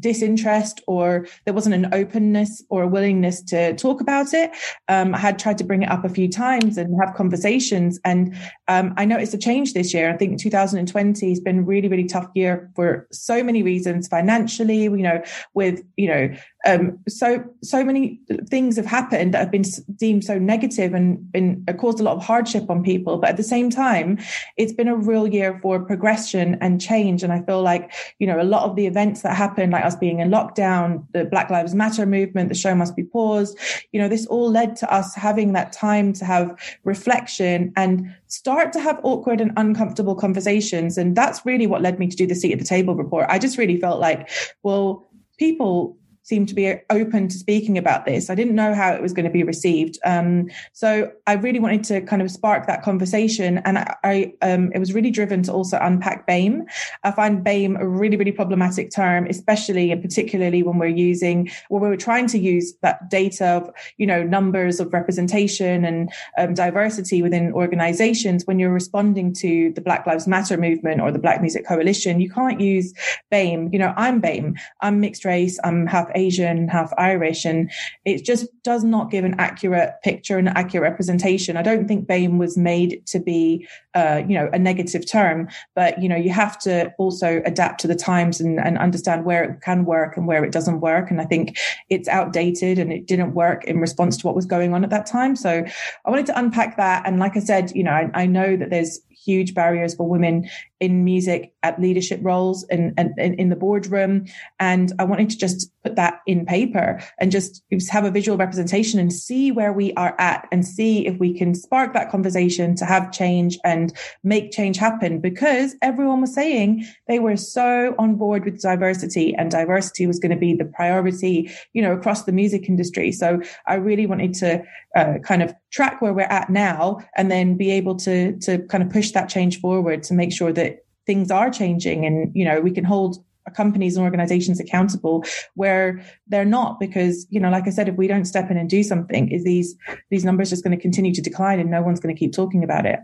[0.00, 4.50] disinterest or there wasn't an openness or a willingness to talk about it.
[4.88, 8.00] Um, I had tried to bring it up a few times and have conversations.
[8.04, 8.36] And
[8.66, 10.10] um, I noticed a change this year.
[10.10, 14.96] I think 2020 has been really, really tough year for so many reasons financially, you
[14.96, 15.22] know,
[15.54, 16.34] with, you know,
[16.66, 21.64] um, so so many things have happened that have been deemed so negative and been
[21.68, 23.16] uh, caused a lot of hardship on people.
[23.18, 24.18] But at the same time,
[24.56, 27.22] it's been a real year for progression and change.
[27.22, 29.94] And I feel like you know a lot of the events that happened, like us
[29.94, 33.56] being in lockdown, the Black Lives Matter movement, the show must be paused.
[33.92, 38.72] You know, this all led to us having that time to have reflection and start
[38.72, 40.98] to have awkward and uncomfortable conversations.
[40.98, 43.26] And that's really what led me to do the seat at the table report.
[43.28, 44.28] I just really felt like,
[44.64, 45.96] well, people
[46.28, 48.28] seemed to be open to speaking about this.
[48.28, 49.98] I didn't know how it was going to be received.
[50.04, 53.58] Um, so I really wanted to kind of spark that conversation.
[53.58, 56.66] And I, I um, it was really driven to also unpack BAME.
[57.02, 61.80] I find BAME a really, really problematic term, especially and particularly when we're using, when
[61.80, 67.22] we're trying to use that data of, you know, numbers of representation and um, diversity
[67.22, 68.46] within organizations.
[68.46, 72.30] When you're responding to the Black Lives Matter movement or the Black Music Coalition, you
[72.30, 72.92] can't use
[73.32, 73.72] BAME.
[73.72, 74.58] You know, I'm BAME.
[74.82, 75.58] I'm mixed race.
[75.64, 77.70] I'm half Asian, half Irish, and
[78.04, 81.56] it just does not give an accurate picture and accurate representation.
[81.56, 86.02] I don't think BAME was made to be, uh, you know, a negative term, but
[86.02, 89.60] you know, you have to also adapt to the times and, and understand where it
[89.62, 91.10] can work and where it doesn't work.
[91.10, 91.56] And I think
[91.88, 95.06] it's outdated and it didn't work in response to what was going on at that
[95.06, 95.36] time.
[95.36, 95.64] So
[96.04, 97.06] I wanted to unpack that.
[97.06, 100.48] And like I said, you know, I, I know that there's huge barriers for women
[100.80, 104.24] in music at leadership roles and, and, and, in the boardroom.
[104.60, 109.00] And I wanted to just put that in paper and just have a visual representation
[109.00, 112.84] and see where we are at and see if we can spark that conversation to
[112.84, 118.44] have change and make change happen because everyone was saying they were so on board
[118.44, 122.68] with diversity and diversity was going to be the priority, you know, across the music
[122.68, 123.10] industry.
[123.10, 124.62] So I really wanted to
[124.94, 128.82] uh, kind of track where we're at now and then be able to, to kind
[128.82, 130.67] of push that change forward to make sure that
[131.08, 133.18] things are changing and you know we can hold
[133.50, 138.06] companies and organizations accountable where they're not because you know like i said if we
[138.06, 139.74] don't step in and do something is these
[140.10, 142.62] these numbers just going to continue to decline and no one's going to keep talking
[142.62, 143.00] about it.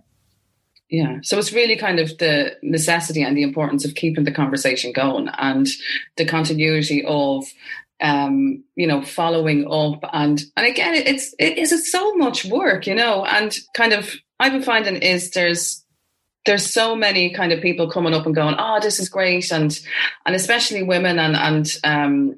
[0.90, 1.18] Yeah.
[1.22, 5.28] So it's really kind of the necessity and the importance of keeping the conversation going
[5.38, 5.66] and
[6.16, 7.44] the continuity of
[8.00, 10.04] um you know following up.
[10.12, 14.52] And and again it's it is so much work you know and kind of i've
[14.52, 15.83] been finding is there's
[16.46, 19.78] there's so many kind of people coming up and going, oh, this is great, and
[20.26, 22.36] and especially women and and um,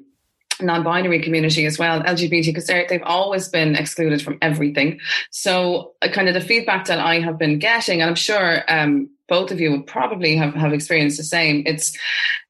[0.61, 4.99] non-binary community as well, LGBT, because they've always been excluded from everything.
[5.31, 9.09] So, uh, kind of the feedback that I have been getting, and I'm sure um,
[9.27, 11.63] both of you would probably have, have experienced the same.
[11.65, 11.97] It's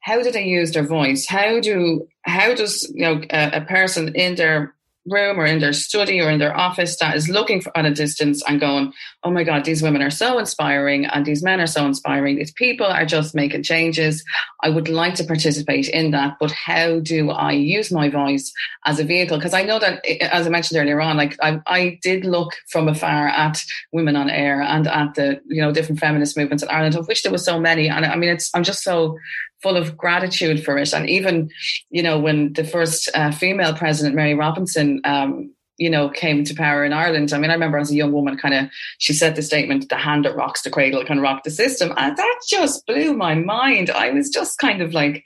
[0.01, 1.27] how do they use their voice?
[1.27, 4.73] How do how does you know a, a person in their
[5.09, 7.93] room or in their study or in their office that is looking for, at a
[7.93, 8.93] distance and going,
[9.23, 12.37] oh my God, these women are so inspiring and these men are so inspiring.
[12.37, 14.23] These people are just making changes.
[14.63, 18.51] I would like to participate in that, but how do I use my voice
[18.85, 19.37] as a vehicle?
[19.37, 22.25] Because I know that, eh, eh, as I mentioned earlier on, like I, I did
[22.25, 26.63] look from afar at women on air and at the, you know, different feminist movements
[26.63, 27.89] in Ireland, of which there was so many.
[27.89, 29.17] And I mean, it's, I'm just so
[29.61, 30.93] full of gratitude for it.
[30.93, 31.49] And even,
[31.89, 36.55] you know, when the first uh, female president, Mary Robinson, um, you know, came to
[36.55, 37.31] power in Ireland.
[37.33, 38.65] I mean, I remember as a young woman, kind of,
[38.97, 41.93] she said the statement, the hand that rocks the cradle can rock the system.
[41.97, 43.91] And that just blew my mind.
[43.91, 45.23] I was just kind of like,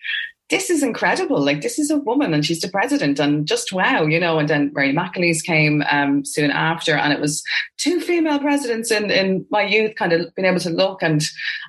[0.51, 1.41] this is incredible.
[1.41, 4.37] Like, this is a woman and she's the president, and just wow, you know.
[4.37, 7.41] And then Mary McAleese came um, soon after, and it was
[7.77, 11.23] two female presidents in, in my youth, kind of being able to look and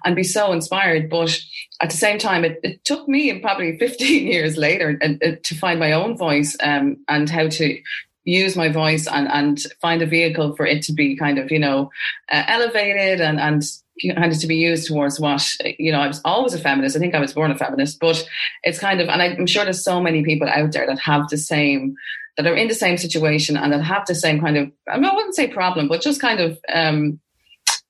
[0.04, 1.08] and be so inspired.
[1.08, 1.38] But
[1.80, 5.54] at the same time, it, it took me probably 15 years later and, uh, to
[5.54, 7.80] find my own voice um, and how to
[8.24, 11.58] use my voice and, and find a vehicle for it to be kind of, you
[11.58, 11.90] know,
[12.30, 13.62] uh, elevated and, and
[14.10, 15.46] of to be used towards what,
[15.78, 16.96] you know, I was always a feminist.
[16.96, 18.26] I think I was born a feminist, but
[18.62, 21.38] it's kind of, and I'm sure there's so many people out there that have the
[21.38, 21.94] same,
[22.36, 25.04] that are in the same situation and that have the same kind of, I, mean,
[25.04, 27.20] I wouldn't say problem, but just kind of, um,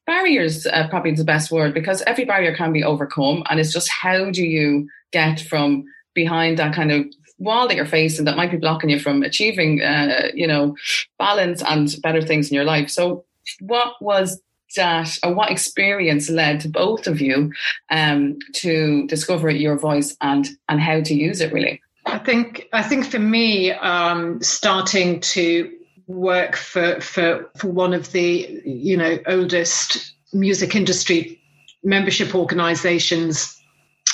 [0.05, 3.88] barriers uh, probably the best word because every barrier can be overcome and it's just
[3.88, 7.07] how do you get from behind that kind of
[7.38, 10.77] wall that you're facing that might be blocking you from achieving, uh, you know,
[11.18, 12.90] balance and better things in your life.
[12.90, 13.25] So,
[13.61, 14.40] what was
[14.74, 17.52] that, or what experience led both of you
[17.90, 21.52] um, to discover your voice and and how to use it?
[21.52, 25.70] Really, I think I think for me, um, starting to
[26.06, 31.40] work for for for one of the you know oldest music industry
[31.85, 33.62] membership organizations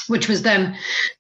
[0.09, 0.77] which was then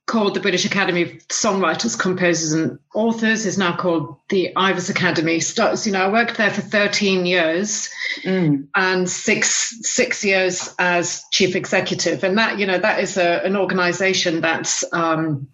[0.06, 5.40] called the British Academy of Songwriters, Composers and Authors, is now called the Ivors Academy.
[5.40, 7.90] Starts, you know, I worked there for 13 years
[8.24, 8.66] mm.
[8.74, 12.24] and six six years as chief executive.
[12.24, 15.48] And that, you know, that is a, an organization that's um,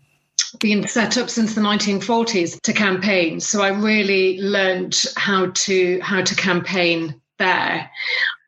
[0.60, 3.40] been set up since the 1940s to campaign.
[3.40, 7.90] So I really learned how to how to campaign there.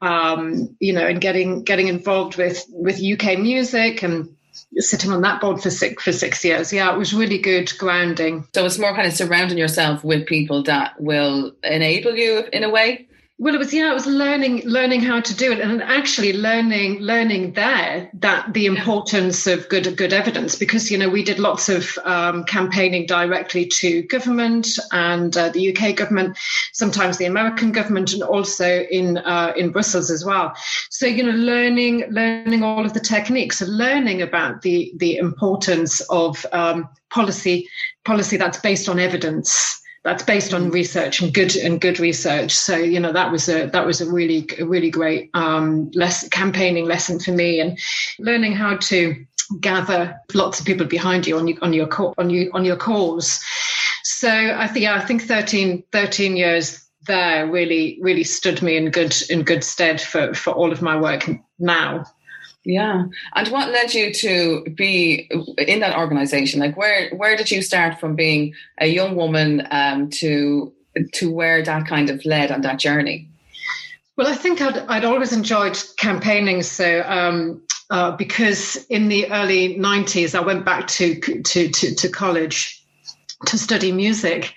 [0.03, 4.36] Um, you know, and getting getting involved with with UK music and
[4.79, 6.73] sitting on that board for six for six years.
[6.73, 8.47] Yeah, it was really good grounding.
[8.55, 12.71] So it's more kind of surrounding yourself with people that will enable you in a
[12.71, 13.09] way.
[13.39, 17.01] Well, it was yeah, it was learning learning how to do it, and actually learning
[17.01, 21.69] learning there that the importance of good good evidence because you know we did lots
[21.69, 26.39] of um, campaigning directly to government and uh, the UK government,
[26.73, 30.55] sometimes the American government, and also in uh, in Brussels as well.
[30.89, 36.47] So you know, learning learning all of the techniques, learning about the the importance of
[36.53, 37.69] um, policy
[38.03, 42.53] policy that's based on evidence that's based on research and good and good research.
[42.53, 45.91] So you know that was a that was a really a really great um,
[46.31, 47.79] campaigning lesson for me and
[48.19, 49.27] learning how to
[49.61, 53.41] gather lots of people behind you on your on your on your on your cause.
[54.05, 58.91] So I think, yeah, I think 13, 13 years there really, really stood me in
[58.91, 62.05] good, in good stead for, for all of my work now.
[62.67, 63.05] Yeah.
[63.37, 66.59] And what led you to be in that organization?
[66.59, 70.73] Like where where did you start from being a young woman um, to
[71.13, 73.29] to where that kind of led on that journey?
[74.17, 76.63] Well, I think I'd, I'd always enjoyed campaigning.
[76.63, 82.09] So, um, uh, because in the early 90s, I went back to, to, to, to
[82.09, 82.83] college
[83.45, 84.55] to study music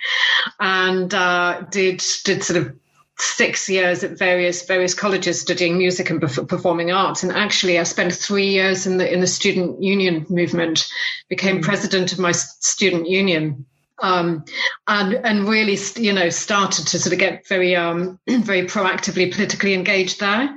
[0.60, 2.79] and uh, did, did sort of
[3.22, 7.24] six years at various various colleges studying music and performing arts.
[7.24, 10.90] And actually I spent 3 years in the in the student union movement
[11.28, 11.64] became mm.
[11.64, 13.66] president of my student union.
[14.02, 14.46] Um,
[14.88, 19.74] and and really you know started to sort of get very um, very proactively politically
[19.74, 20.56] engaged there.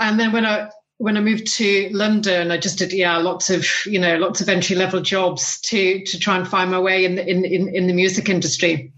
[0.00, 3.64] And then when I when I moved to London, I just did yeah lots of
[3.86, 7.14] you know lots of entry level jobs to to try and find my way in
[7.14, 8.92] the, in, in in the music industry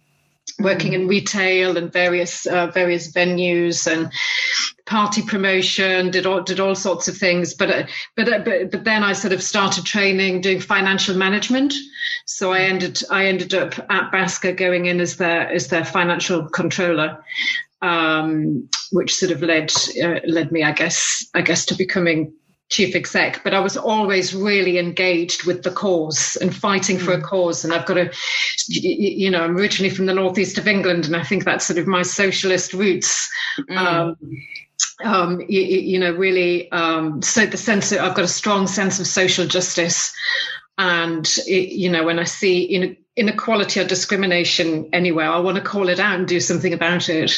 [0.61, 4.13] working in retail and various uh, various venues and
[4.87, 7.55] party promotion did all did all sorts of things.
[7.55, 11.75] But uh, but, uh, but but then I sort of started training doing financial management.
[12.27, 16.49] So I ended I ended up at BASCA going in as their as their financial
[16.49, 17.23] controller
[17.83, 19.71] um, which sort of led
[20.03, 22.33] uh, led me I guess I guess to becoming
[22.69, 27.21] chief exec, but I was always really engaged with the cause and fighting for a
[27.21, 27.23] mm.
[27.23, 27.65] cause.
[27.65, 28.13] And I've got a,
[28.69, 31.87] you know, I'm originally from the northeast of England, and I think that's sort of
[31.87, 33.31] my socialist roots.
[33.71, 33.77] Mm.
[33.77, 34.17] Um,
[35.05, 39.01] um, you, you, know, really, um, so the sense that I've got a strong sense
[39.01, 40.13] of social justice.
[40.77, 45.57] And, it, you know, when I see, you know, inequality or discrimination anywhere, I want
[45.57, 47.33] to call it out and do something about it.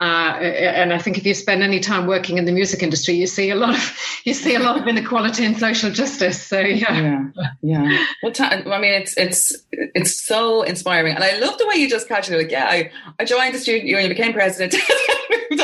[0.00, 3.26] Uh, and I think if you spend any time working in the music industry, you
[3.26, 6.42] see a lot of you see a lot of inequality and social justice.
[6.42, 8.06] So yeah, yeah, yeah.
[8.22, 11.88] Well, t- I mean, it's it's it's so inspiring, and I love the way you
[11.88, 14.74] just casually like, yeah, I, I joined the student union, became president.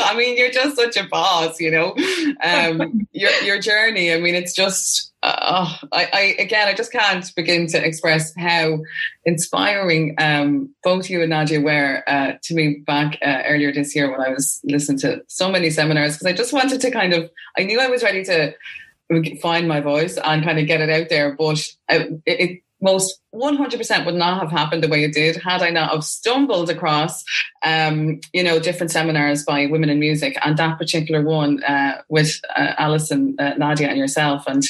[0.07, 1.95] I mean, you're just such a boss, you know.
[2.43, 4.13] Um, your your journey.
[4.13, 8.79] I mean, it's just uh, I, I, again, I just can't begin to express how
[9.25, 14.11] inspiring um, both you and Nadia were uh, to me back uh, earlier this year
[14.11, 17.29] when I was listening to so many seminars because I just wanted to kind of
[17.57, 18.53] I knew I was ready to
[19.41, 23.21] find my voice and kind of get it out there, but uh, it, it most
[23.33, 27.23] 100% would not have happened the way it did had I not have stumbled across,
[27.63, 32.39] um, you know, different seminars by women in music and that particular one uh, with
[32.55, 34.43] uh, Alison, uh, Nadia and yourself.
[34.47, 34.63] And,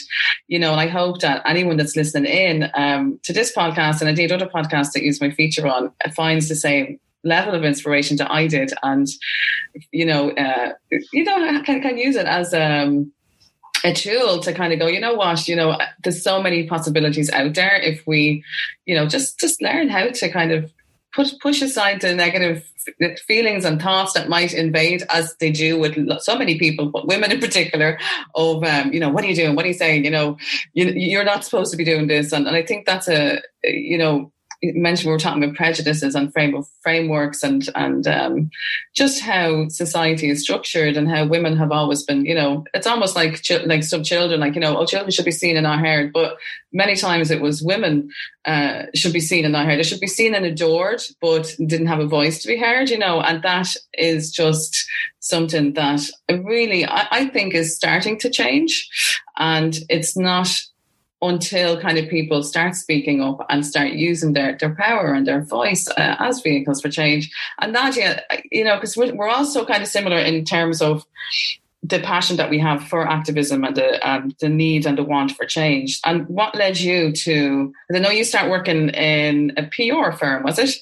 [0.48, 4.10] you know, and I hope that anyone that's listening in um, to this podcast and
[4.10, 8.32] indeed other podcasts that use my feature on finds the same level of inspiration that
[8.32, 9.08] I did and,
[9.92, 10.74] you know, uh,
[11.12, 13.12] you know, can, can use it as, um,
[13.84, 17.30] a tool to kind of go, you know what, you know, there's so many possibilities
[17.32, 18.44] out there if we,
[18.86, 20.72] you know, just just learn how to kind of
[21.14, 22.64] push push aside the negative
[23.28, 27.32] feelings and thoughts that might invade as they do with so many people, but women
[27.32, 28.00] in particular,
[28.36, 29.56] of um, you know, what are you doing?
[29.56, 30.06] What are you saying?
[30.06, 30.38] You know,
[30.74, 33.98] you, you're not supposed to be doing this, and, and I think that's a you
[33.98, 34.32] know
[34.64, 38.50] mentioned we were talking about prejudices and frame frameworks and and um,
[38.96, 43.16] just how society is structured and how women have always been you know it's almost
[43.16, 46.12] like like some children like you know oh children should be seen and not heard
[46.12, 46.38] but
[46.74, 48.10] many times it was women
[48.46, 51.88] uh, should be seen and not heard they should be seen and adored but didn't
[51.88, 54.88] have a voice to be heard you know and that is just
[55.28, 58.90] something that really I, I think is starting to change.
[59.38, 60.50] And it's not
[61.22, 65.42] until kind of people start speaking up and start using their, their power and their
[65.42, 67.32] voice uh, as vehicles for change.
[67.60, 71.06] And Nadia, you know, because we're, we're also kind of similar in terms of
[71.84, 75.32] the passion that we have for activism and the um, the need and the want
[75.32, 76.00] for change.
[76.04, 77.74] And what led you to?
[77.94, 80.76] I know you start working in a PR firm, was it?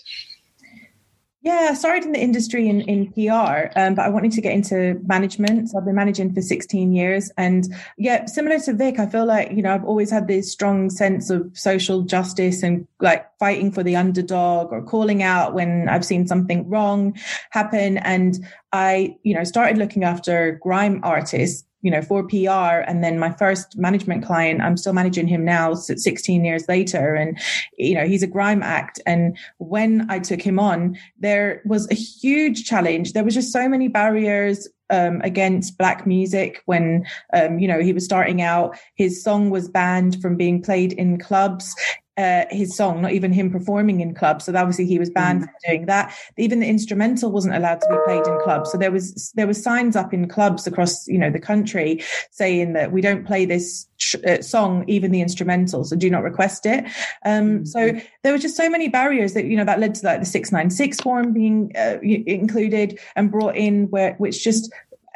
[1.46, 5.00] Yeah, started in the industry in, in PR, um, but I wanted to get into
[5.06, 5.70] management.
[5.70, 7.30] So I've been managing for 16 years.
[7.38, 10.90] And yeah, similar to Vick, I feel like, you know, I've always had this strong
[10.90, 16.04] sense of social justice and like fighting for the underdog or calling out when I've
[16.04, 17.16] seen something wrong
[17.52, 18.00] happen.
[18.00, 22.82] And I, you know, started looking after grime artists you know, for PR.
[22.88, 27.14] And then my first management client, I'm still managing him now 16 years later.
[27.14, 27.40] And,
[27.78, 29.00] you know, he's a grime act.
[29.06, 33.14] And when I took him on, there was a huge challenge.
[33.14, 37.92] There was just so many barriers um, against black music when um, you know he
[37.92, 41.76] was starting out his song was banned from being played in clubs
[42.18, 44.46] uh, his song, not even him performing in clubs.
[44.46, 45.46] So obviously he was banned mm.
[45.46, 46.16] from doing that.
[46.38, 48.72] Even the instrumental wasn't allowed to be played in clubs.
[48.72, 52.02] So there was there was signs up in clubs across you know the country
[52.32, 53.88] saying that we don't play this
[54.28, 55.84] uh, song, even the instrumental.
[55.84, 56.86] So do not request it.
[57.26, 57.68] Um, mm.
[57.68, 57.92] So
[58.24, 60.52] there were just so many barriers that you know that led to like the six
[60.52, 64.72] nine six form being uh, included and brought in, where which just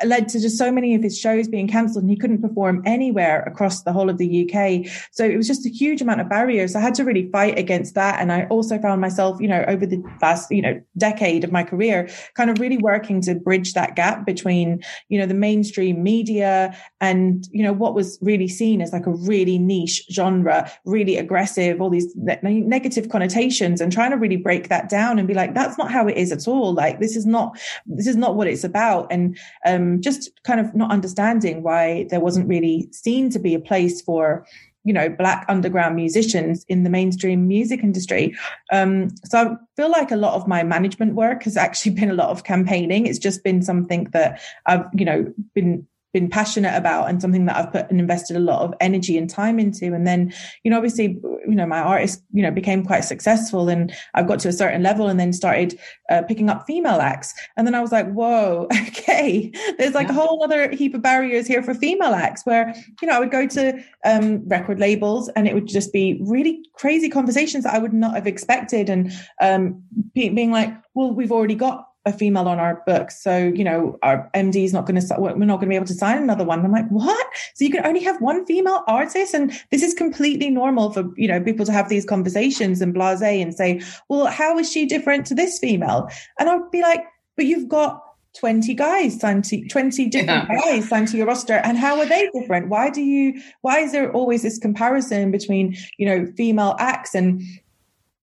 [0.05, 3.41] led to just so many of his shows being cancelled and he couldn't perform anywhere
[3.43, 4.91] across the whole of the UK.
[5.11, 6.75] So it was just a huge amount of barriers.
[6.75, 8.19] I had to really fight against that.
[8.19, 11.63] And I also found myself, you know, over the past, you know, decade of my
[11.63, 16.75] career, kind of really working to bridge that gap between, you know, the mainstream media
[17.01, 21.81] and, you know, what was really seen as like a really niche genre, really aggressive,
[21.81, 25.53] all these ne- negative connotations and trying to really break that down and be like,
[25.53, 26.73] that's not how it is at all.
[26.73, 29.11] Like this is not, this is not what it's about.
[29.11, 33.59] And, um, just kind of not understanding why there wasn't really seen to be a
[33.59, 34.45] place for
[34.85, 38.35] you know black underground musicians in the mainstream music industry.
[38.71, 42.15] Um, so i feel like a lot of my management work has actually been a
[42.21, 43.05] lot of campaigning.
[43.05, 47.55] It's just been something that i've you know been been passionate about and something that
[47.55, 49.93] I've put and invested a lot of energy and time into.
[49.93, 50.33] And then,
[50.63, 54.39] you know, obviously, you know, my artist, you know, became quite successful and I've got
[54.39, 55.79] to a certain level and then started
[56.09, 57.33] uh, picking up female acts.
[57.57, 60.13] And then I was like, whoa, okay, there's like yeah.
[60.13, 63.31] a whole other heap of barriers here for female acts where, you know, I would
[63.31, 67.79] go to um, record labels and it would just be really crazy conversations that I
[67.79, 68.89] would not have expected.
[68.89, 69.83] And um,
[70.13, 73.23] being like, well, we've already got a female on our books.
[73.23, 75.85] So, you know, our MD is not going to, we're not going to be able
[75.87, 76.65] to sign another one.
[76.65, 77.27] I'm like, what?
[77.55, 79.33] So you can only have one female artist.
[79.33, 83.21] And this is completely normal for, you know, people to have these conversations and blase
[83.21, 86.09] and say, well, how is she different to this female?
[86.37, 87.03] And I'd be like,
[87.35, 88.03] but you've got
[88.37, 90.61] 20 guys signed to 20 different yeah.
[90.61, 93.91] guys signed to your roster and how are they different why do you why is
[93.91, 97.41] there always this comparison between you know female acts and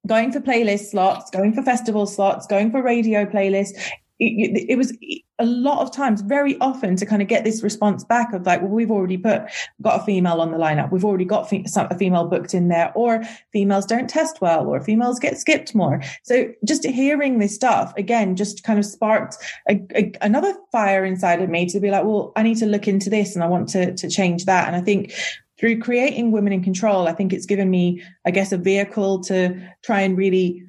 [0.06, 3.78] going for playlist slots, going for festival slots, going for radio playlists.
[4.18, 4.96] It, it, was
[5.38, 8.62] a lot of times, very often, to kind of get this response back of like,
[8.62, 9.42] well, we've already put
[9.82, 13.22] got a female on the lineup, we've already got a female booked in there, or
[13.52, 16.02] females don't test well, or females get skipped more.
[16.22, 19.36] So just hearing this stuff again, just kind of sparked
[19.68, 22.88] a, a, another fire inside of me to be like, well, I need to look
[22.88, 24.66] into this, and I want to to change that.
[24.66, 25.12] And I think
[25.58, 29.58] through creating Women in Control, I think it's given me, I guess, a vehicle to
[29.82, 30.62] try and really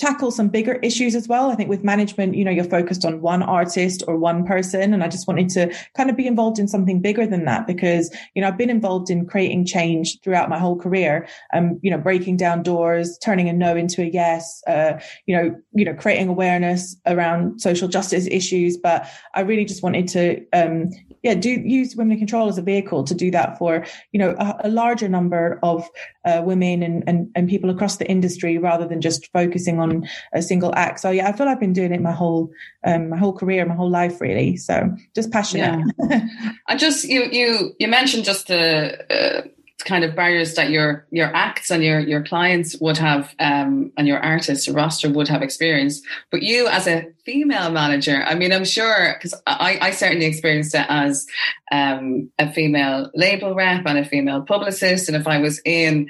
[0.00, 1.50] tackle some bigger issues as well.
[1.50, 4.94] I think with management, you know, you're focused on one artist or one person.
[4.94, 8.10] And I just wanted to kind of be involved in something bigger than that because,
[8.34, 11.28] you know, I've been involved in creating change throughout my whole career.
[11.52, 14.94] Um, you know, breaking down doors, turning a no into a yes, uh,
[15.26, 18.78] you know, you know, creating awareness around social justice issues.
[18.78, 20.90] But I really just wanted to, um,
[21.22, 24.34] yeah, do use women in control as a vehicle to do that for you know
[24.38, 25.86] a, a larger number of
[26.24, 29.89] uh, women and, and and people across the industry rather than just focusing on
[30.32, 31.00] a single act.
[31.00, 32.50] So yeah, I feel I've been doing it my whole
[32.84, 34.56] um, my whole career, my whole life really.
[34.56, 35.84] So just passionate.
[35.98, 36.26] Yeah.
[36.68, 38.64] I just you you you mentioned just the.
[39.10, 39.48] Uh,
[39.84, 44.06] kind of barriers that your your acts and your your clients would have um, and
[44.06, 48.64] your artist roster would have experienced but you as a female manager i mean i'm
[48.64, 51.26] sure because I, I certainly experienced it as
[51.72, 56.08] um, a female label rep and a female publicist and if i was in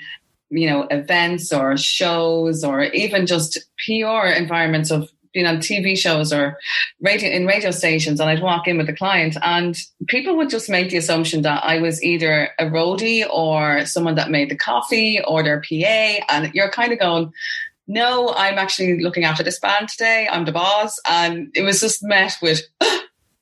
[0.51, 6.33] you know events or shows or even just pr environments of being on TV shows
[6.33, 6.59] or
[7.01, 9.77] radio in radio stations, and I'd walk in with a client, and
[10.09, 14.31] people would just make the assumption that I was either a roadie or someone that
[14.31, 17.33] made the coffee or their PA, and you're kind of going.
[17.93, 20.29] No, I'm actually looking after this band today.
[20.31, 20.97] I'm the boss.
[21.09, 22.61] And it was just met with,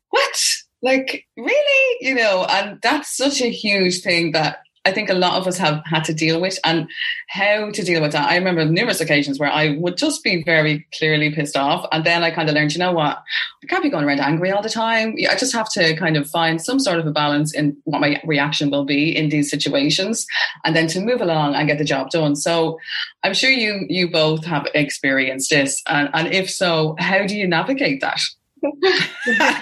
[0.09, 0.41] what?
[0.81, 1.97] Like, really?
[2.01, 5.59] You know, and that's such a huge thing that I think a lot of us
[5.59, 6.89] have had to deal with and
[7.29, 8.31] how to deal with that.
[8.31, 11.87] I remember numerous occasions where I would just be very clearly pissed off.
[11.93, 13.23] And then I kind of learned, you know what?
[13.63, 15.15] I can't be going around angry all the time.
[15.31, 18.19] I just have to kind of find some sort of a balance in what my
[18.25, 20.27] reaction will be in these situations
[20.65, 22.35] and then to move along and get the job done.
[22.35, 22.79] So
[23.23, 25.83] I'm sure you you both have experienced this.
[25.87, 28.21] And, and if so, how do you navigate that?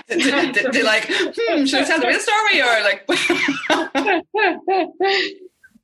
[0.08, 3.04] Did, like, hmm, should I tell the real story or like?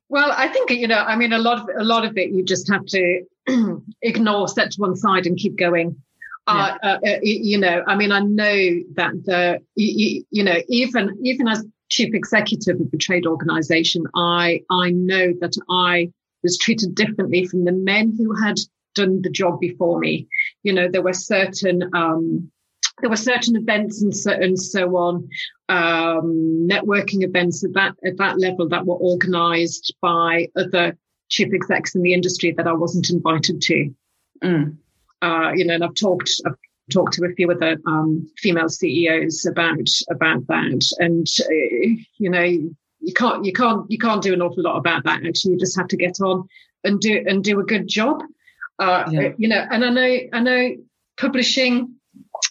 [0.09, 0.99] well, I think you know.
[0.99, 3.23] I mean, a lot of a lot of it you just have to
[4.01, 6.01] ignore, set to one side, and keep going.
[6.45, 6.89] Uh, yeah.
[6.89, 11.47] Uh, uh, you know, I mean, I know that the you, you know even even
[11.47, 16.11] as chief executive of a trade organization, I I know that I
[16.43, 18.57] was treated differently from the men who had
[18.95, 20.27] done the job before me.
[20.63, 22.51] You know, there were certain um,
[23.03, 25.27] there were certain events and so, and so on,
[25.67, 30.97] um, networking events at that at that level that were organised by other
[31.27, 33.93] chief execs in the industry that I wasn't invited to.
[34.41, 34.77] Mm.
[35.21, 36.55] Uh, you know, and I've talked, I've
[36.93, 42.41] talked to a few other um, female CEOs about about that, and uh, you know,
[42.43, 45.25] you can't you can't you can't do an awful lot about that.
[45.25, 46.47] Actually, you just have to get on
[46.85, 48.23] and do and do a good job.
[48.79, 49.33] Uh, yeah.
[49.37, 50.75] You know, and I know I know
[51.17, 51.95] publishing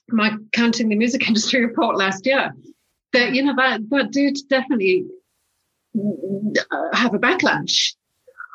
[0.08, 2.54] my counting the music industry report last year
[3.12, 5.06] that you know that that did definitely
[5.96, 7.94] uh, have a backlash.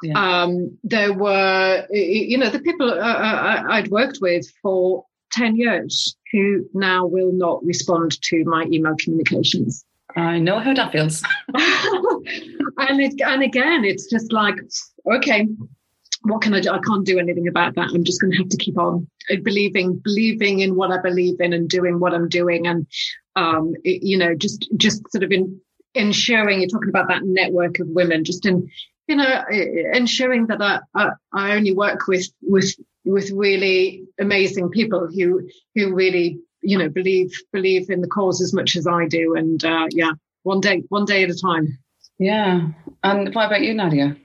[0.03, 0.43] Yeah.
[0.43, 6.15] Um, there were, you know, the people uh, uh I'd worked with for 10 years
[6.31, 9.83] who now will not respond to my email communications.
[10.15, 11.23] I know how that feels.
[11.53, 14.55] and it, and again, it's just like,
[15.11, 15.47] okay,
[16.23, 16.71] what can I do?
[16.71, 17.89] I can't do anything about that.
[17.93, 19.07] I'm just going to have to keep on
[19.43, 22.67] believing, believing in what I believe in and doing what I'm doing.
[22.67, 22.87] And,
[23.35, 25.59] um, it, you know, just, just sort of in,
[25.93, 28.69] ensuring you're talking about that network of women, just in,
[29.07, 29.43] you know,
[29.93, 32.75] ensuring that I, I, I only work with, with
[33.07, 38.53] with really amazing people who who really you know believe believe in the cause as
[38.53, 39.35] much as I do.
[39.35, 40.11] And uh, yeah,
[40.43, 41.77] one day one day at a time.
[42.19, 42.67] Yeah.
[43.03, 44.17] And what about you, Nadia?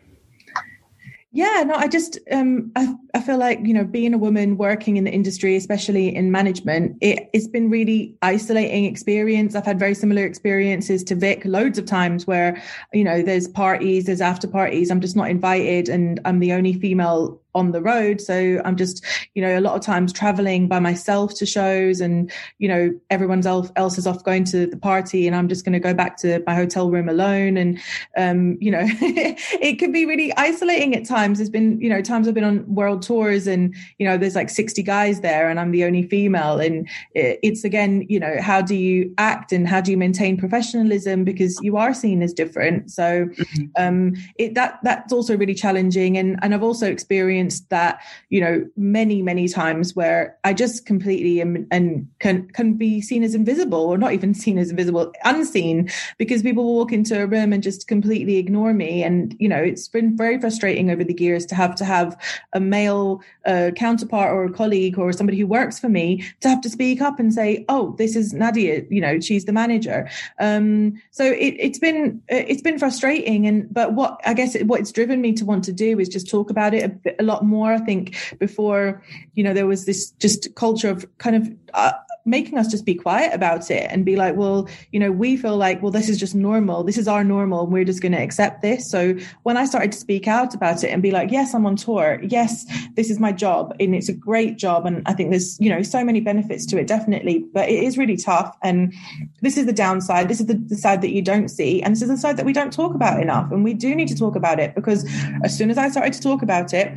[1.35, 4.99] Yeah, no, I just um, I, I feel like you know being a woman working
[4.99, 9.55] in the industry, especially in management, it, it's been really isolating experience.
[9.55, 12.63] I've had very similar experiences to Vick loads of times where
[12.93, 16.75] you know there's parties, there's after parties, I'm just not invited, and I'm the only
[16.75, 18.21] female on the road.
[18.21, 22.31] So I'm just, you know, a lot of times traveling by myself to shows and,
[22.59, 25.75] you know, everyone else, else is off going to the party and I'm just going
[25.75, 27.57] to go back to my hotel room alone.
[27.57, 27.79] And,
[28.17, 31.39] um, you know, it can be really isolating at times.
[31.39, 34.49] There's been, you know, times I've been on world tours and, you know, there's like
[34.49, 36.59] 60 guys there and I'm the only female.
[36.59, 41.25] And it's again, you know, how do you act and how do you maintain professionalism
[41.25, 42.91] because you are seen as different.
[42.91, 43.65] So, mm-hmm.
[43.77, 46.17] um, it, that, that's also really challenging.
[46.17, 50.87] And, and I've also experienced experienced that, you know, many, many times where I just
[50.87, 55.13] completely am and can can be seen as invisible or not even seen as invisible,
[55.25, 59.03] unseen, because people will walk into a room and just completely ignore me.
[59.03, 62.17] And, you know, it's been very frustrating over the years to have to have
[62.53, 66.61] a male uh, counterpart or a colleague or somebody who works for me to have
[66.61, 70.09] to speak up and say, oh, this is Nadia, you know, she's the manager.
[70.39, 73.47] Um, so it, it's been it's been frustrating.
[73.47, 76.29] And but what I guess what it's driven me to want to do is just
[76.29, 77.73] talk about it a, a lot lot more.
[77.73, 79.03] I think before,
[79.35, 81.93] you know, there was this just culture of kind of uh,
[82.25, 85.57] making us just be quiet about it and be like, well, you know, we feel
[85.57, 86.85] like, well, this is just normal.
[86.85, 87.65] This is our normal.
[87.65, 88.91] And we're just going to accept this.
[88.91, 91.77] So when I started to speak out about it and be like, yes, I'm on
[91.77, 92.21] tour.
[92.23, 94.87] Yes, this is my job and it's a great job.
[94.87, 97.99] And I think there's, you know, so many benefits to it, definitely, but it is
[97.99, 98.57] really tough.
[98.63, 98.95] And
[99.41, 100.29] this is the downside.
[100.29, 101.83] This is the, the side that you don't see.
[101.83, 103.51] And this is the side that we don't talk about enough.
[103.51, 105.05] And we do need to talk about it because
[105.45, 106.89] as soon as I started to talk about it,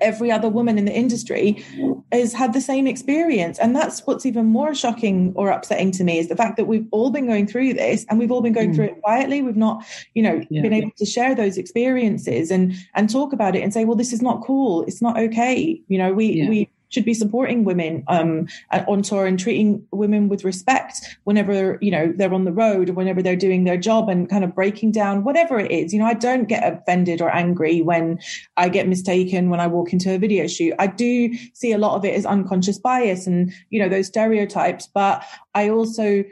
[0.00, 1.64] every other woman in the industry
[2.12, 6.18] has had the same experience and that's what's even more shocking or upsetting to me
[6.18, 8.72] is the fact that we've all been going through this and we've all been going
[8.72, 8.76] mm.
[8.76, 9.84] through it quietly we've not
[10.14, 10.62] you know yeah.
[10.62, 14.12] been able to share those experiences and and talk about it and say well this
[14.12, 16.48] is not cool it's not okay you know we yeah.
[16.48, 18.46] we should be supporting women um,
[18.86, 22.92] on tour and treating women with respect whenever you know they're on the road or
[22.92, 25.92] whenever they're doing their job and kind of breaking down whatever it is.
[25.92, 28.20] You know, I don't get offended or angry when
[28.56, 30.74] I get mistaken when I walk into a video shoot.
[30.78, 34.86] I do see a lot of it as unconscious bias and you know those stereotypes,
[34.86, 35.24] but
[35.54, 36.24] I also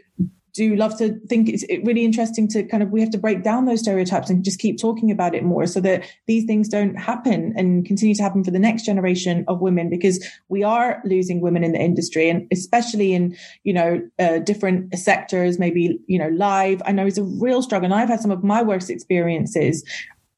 [0.53, 3.65] do love to think it's really interesting to kind of we have to break down
[3.65, 7.53] those stereotypes and just keep talking about it more so that these things don't happen
[7.57, 11.65] and continue to happen for the next generation of women because we are losing women
[11.65, 16.83] in the industry and especially in you know uh, different sectors maybe you know live.
[16.85, 19.85] I know it's a real struggle and i've had some of my worst experiences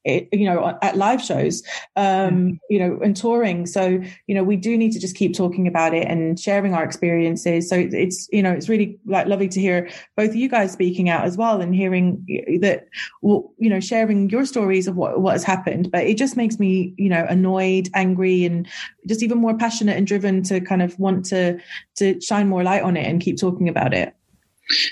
[0.03, 1.63] it, you know, at live shows,
[1.95, 3.65] um, you know, and touring.
[3.65, 6.83] So, you know, we do need to just keep talking about it and sharing our
[6.83, 7.69] experiences.
[7.69, 11.09] So it's, you know, it's really like lovely to hear both of you guys speaking
[11.09, 12.25] out as well and hearing
[12.61, 12.87] that,
[13.21, 15.91] well, you know, sharing your stories of what, what has happened.
[15.91, 18.67] But it just makes me, you know, annoyed, angry, and
[19.07, 21.59] just even more passionate and driven to kind of want to,
[21.95, 24.15] to shine more light on it and keep talking about it.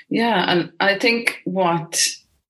[0.09, 0.51] Yeah.
[0.51, 2.05] And I think what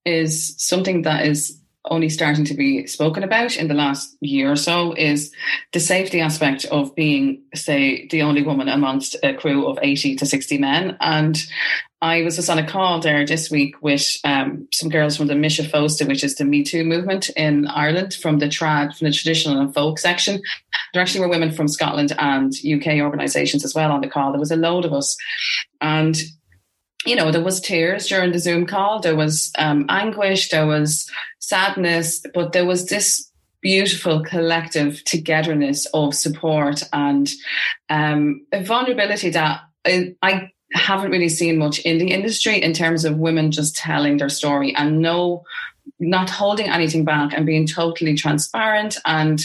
[0.05, 4.55] is something that is only starting to be spoken about in the last year or
[4.55, 5.31] so is
[5.73, 10.25] the safety aspect of being, say, the only woman amongst a crew of 80 to
[10.25, 10.97] 60 men.
[10.99, 11.37] And
[12.03, 15.35] I was just on a call there this week with um, some girls from the
[15.35, 19.13] Mise Fosta, which is the Me Too movement in Ireland, from the trad, from the
[19.13, 20.41] traditional and folk section.
[20.93, 24.31] There actually were women from Scotland and UK organisations as well on the call.
[24.31, 25.15] There was a load of us,
[25.79, 26.15] and
[27.05, 28.99] you know, there was tears during the Zoom call.
[28.99, 30.49] There was um, anguish.
[30.49, 33.31] There was sadness, but there was this
[33.61, 37.29] beautiful collective togetherness of support and
[37.89, 43.05] um, a vulnerability that I, I haven't really seen much in the industry in terms
[43.05, 45.43] of women just telling their story and no
[45.99, 49.43] not holding anything back and being totally transparent and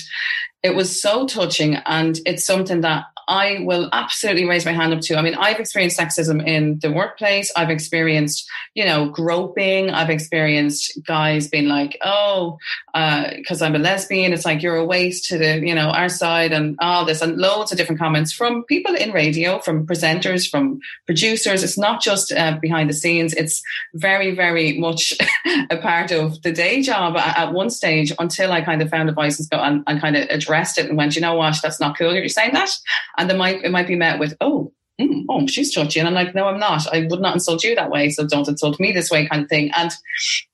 [0.63, 5.01] it was so touching and it's something that I will absolutely raise my hand up
[5.03, 5.17] to.
[5.17, 7.53] I mean, I've experienced sexism in the workplace.
[7.57, 9.91] I've experienced, you know, groping.
[9.91, 12.59] I've experienced guys being like, oh,
[12.95, 16.09] because uh, I'm a lesbian, it's like you're a waste to the, you know, our
[16.09, 20.49] side and all this, and loads of different comments from people in radio, from presenters,
[20.49, 21.65] from producers.
[21.65, 23.35] It's not just uh, behind the scenes.
[23.35, 23.63] It's
[23.95, 25.15] very, very much
[25.71, 29.09] a part of the day job at, at, one stage until I kind of found
[29.09, 31.81] a voice and, and, and kind of addressed it and went, you know what, that's
[31.81, 32.15] not cool.
[32.15, 32.71] You're saying that
[33.19, 35.99] and they might it might be met with oh mm, oh she's touchy.
[36.01, 36.87] And i'm like no i'm not.
[36.93, 39.49] I would not insult you that way so don't insult me this way kind of
[39.49, 39.71] thing.
[39.77, 39.91] And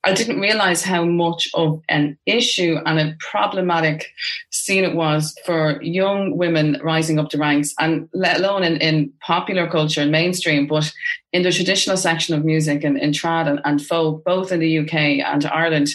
[0.04, 4.08] i didn't realize how much of an issue and a problematic
[4.50, 9.12] scene it was for young women rising up the ranks and let alone in, in
[9.20, 10.92] popular culture and mainstream but
[11.32, 14.78] in the traditional section of music and in trad and, and folk both in the
[14.78, 15.88] uk and ireland.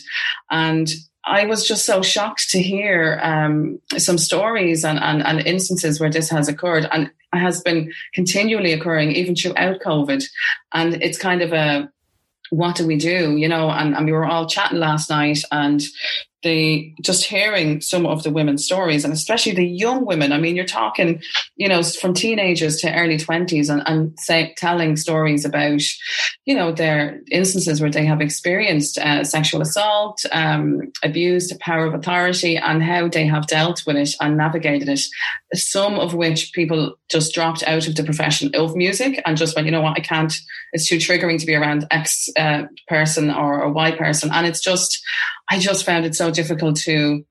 [0.49, 0.89] And
[1.27, 6.09] I was just so shocked to hear um, some stories and, and, and, instances where
[6.09, 10.23] this has occurred and has been continually occurring even throughout COVID.
[10.73, 11.91] And it's kind of a
[12.49, 13.35] what do we do?
[13.35, 15.83] You know, and, and we were all chatting last night and
[16.47, 20.31] the just hearing some of the women's stories and especially the young women.
[20.31, 21.21] I mean you're talking
[21.55, 25.81] you know from teenagers to early 20s and, and say, telling stories about
[26.45, 31.93] you know their instances where they have experienced uh, sexual assault um, abused power of
[31.93, 35.01] authority and how they have dealt with it and navigated it.
[35.53, 39.67] Some of which people just dropped out of the profession of music and just went
[39.67, 39.97] you know what?
[39.97, 40.33] I can't.
[40.71, 44.31] It's too triggering to be around x uh, person or a y person.
[44.31, 45.01] And it's just
[45.49, 47.25] I just found it so difficult to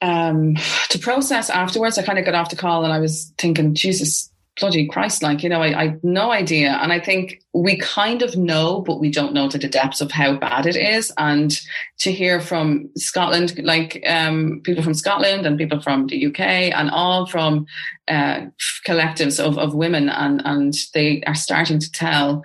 [0.00, 0.56] um,
[0.90, 1.98] to process afterwards.
[1.98, 5.42] I kind of got off the call and I was thinking, Jesus, bloody Christ, like,
[5.42, 6.78] you know, I, I no idea.
[6.80, 10.12] And I think we kind of know, but we don't know to the depths of
[10.12, 11.12] how bad it is.
[11.18, 11.58] And
[12.00, 16.90] to hear from Scotland, like um, people from Scotland and people from the UK and
[16.90, 17.66] all from
[18.06, 18.42] uh,
[18.86, 22.42] collectives of, of women, and, and they are starting to tell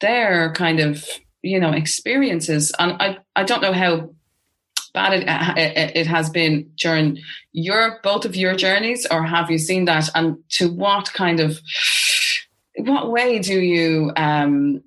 [0.00, 1.04] their kind of
[1.42, 4.10] you know experiences and i i don't know how
[4.92, 5.24] bad it,
[5.56, 7.18] it, it has been during
[7.52, 11.60] your both of your journeys or have you seen that and to what kind of
[12.78, 14.82] what way do you um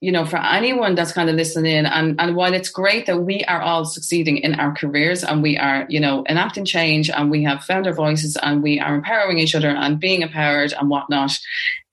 [0.00, 3.22] you know, for anyone that's kind of listening in, and, and while it's great that
[3.22, 7.30] we are all succeeding in our careers and we are, you know, enacting change and
[7.30, 10.88] we have found our voices and we are empowering each other and being empowered and
[10.88, 11.32] whatnot,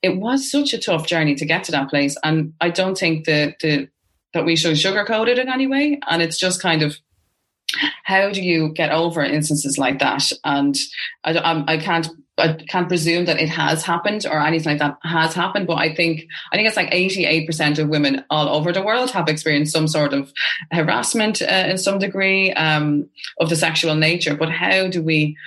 [0.03, 2.15] it was such a tough journey to get to that place.
[2.23, 3.89] And I don't think the the
[4.35, 5.99] that we should sugarcoat it in any way.
[6.07, 6.95] And it's just kind of
[8.03, 10.31] how do you get over instances like that?
[10.43, 10.77] And
[11.23, 12.07] I, I can't
[12.37, 15.95] I can't presume that it has happened or anything like that has happened, but I
[15.95, 19.29] think I think it's like eighty eight percent of women all over the world have
[19.29, 20.33] experienced some sort of
[20.71, 23.09] harassment uh, in some degree um,
[23.39, 24.35] of the sexual nature.
[24.35, 25.37] But how do we,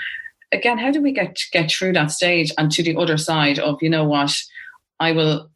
[0.51, 3.83] again, how do we get get through that stage and to the other side of
[3.83, 4.35] you know what
[4.99, 5.51] I will,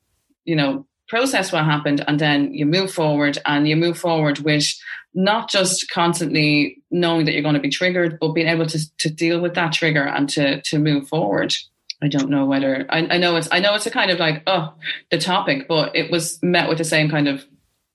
[0.45, 4.65] you know, process what happened and then you move forward and you move forward with
[5.13, 9.11] not just constantly knowing that you're going to be triggered, but being able to, to
[9.11, 11.55] deal with that trigger and to, to move forward.
[12.03, 14.43] I don't know whether I, I know it's I know it's a kind of like
[14.47, 14.73] oh
[15.11, 17.45] the topic, but it was met with the same kind of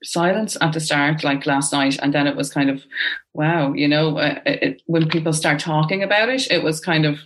[0.04, 2.84] silence at the start, like last night, and then it was kind of
[3.34, 7.20] wow, you know, uh, it, when people start talking about it, it was kind of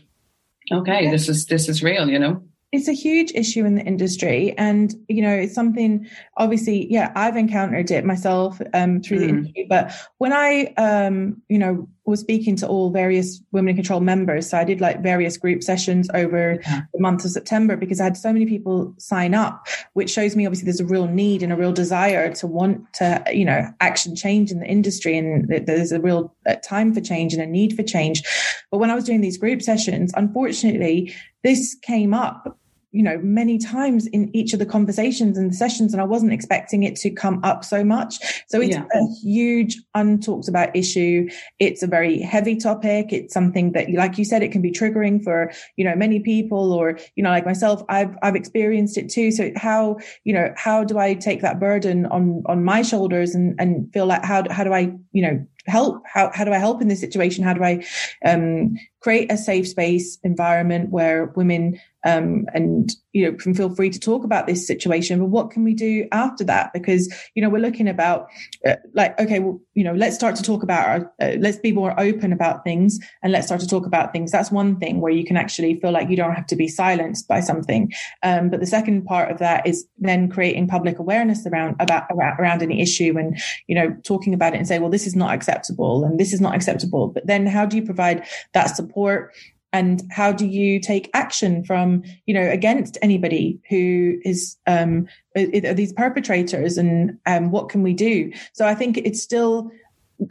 [0.71, 2.41] okay, this is this is real, you know
[2.71, 6.07] it's a huge issue in the industry and you know it's something
[6.37, 9.21] obviously yeah i've encountered it myself um, through mm.
[9.21, 13.75] the industry but when i um, you know was speaking to all various women in
[13.75, 16.81] control members so i did like various group sessions over yeah.
[16.93, 20.45] the month of september because i had so many people sign up which shows me
[20.45, 24.15] obviously there's a real need and a real desire to want to you know action
[24.15, 27.75] change in the industry and there's a real uh, time for change and a need
[27.75, 28.23] for change
[28.71, 31.13] but when i was doing these group sessions unfortunately
[31.43, 32.57] this came up
[32.91, 36.33] you know, many times in each of the conversations and the sessions, and I wasn't
[36.33, 38.17] expecting it to come up so much.
[38.47, 38.85] So it's yeah.
[38.93, 41.29] a huge untalked about issue.
[41.59, 43.13] It's a very heavy topic.
[43.13, 46.73] It's something that, like you said, it can be triggering for, you know, many people
[46.73, 49.31] or, you know, like myself, I've, I've experienced it too.
[49.31, 53.55] So how, you know, how do I take that burden on, on my shoulders and,
[53.59, 56.81] and feel like how, how do I, you know, help how, how do i help
[56.81, 57.43] in this situation?
[57.43, 57.83] How do i
[58.25, 63.89] um, create a safe space environment where women um, and you know can feel free
[63.89, 66.71] to talk about this situation but what can we do after that?
[66.73, 68.27] Because you know we're looking about
[68.67, 71.71] uh, like okay well you know let's start to talk about our uh, let's be
[71.71, 74.31] more open about things and let's start to talk about things.
[74.31, 77.27] That's one thing where you can actually feel like you don't have to be silenced
[77.27, 77.91] by something.
[78.23, 82.61] Um, but the second part of that is then creating public awareness around about around
[82.63, 85.60] any issue and you know talking about it and say well this is not acceptable
[85.69, 89.33] and this is not acceptable but then how do you provide that support?
[89.73, 95.07] And how do you take action from you know against anybody who is um
[95.37, 98.33] are these perpetrators and um what can we do?
[98.53, 99.71] So i think it's still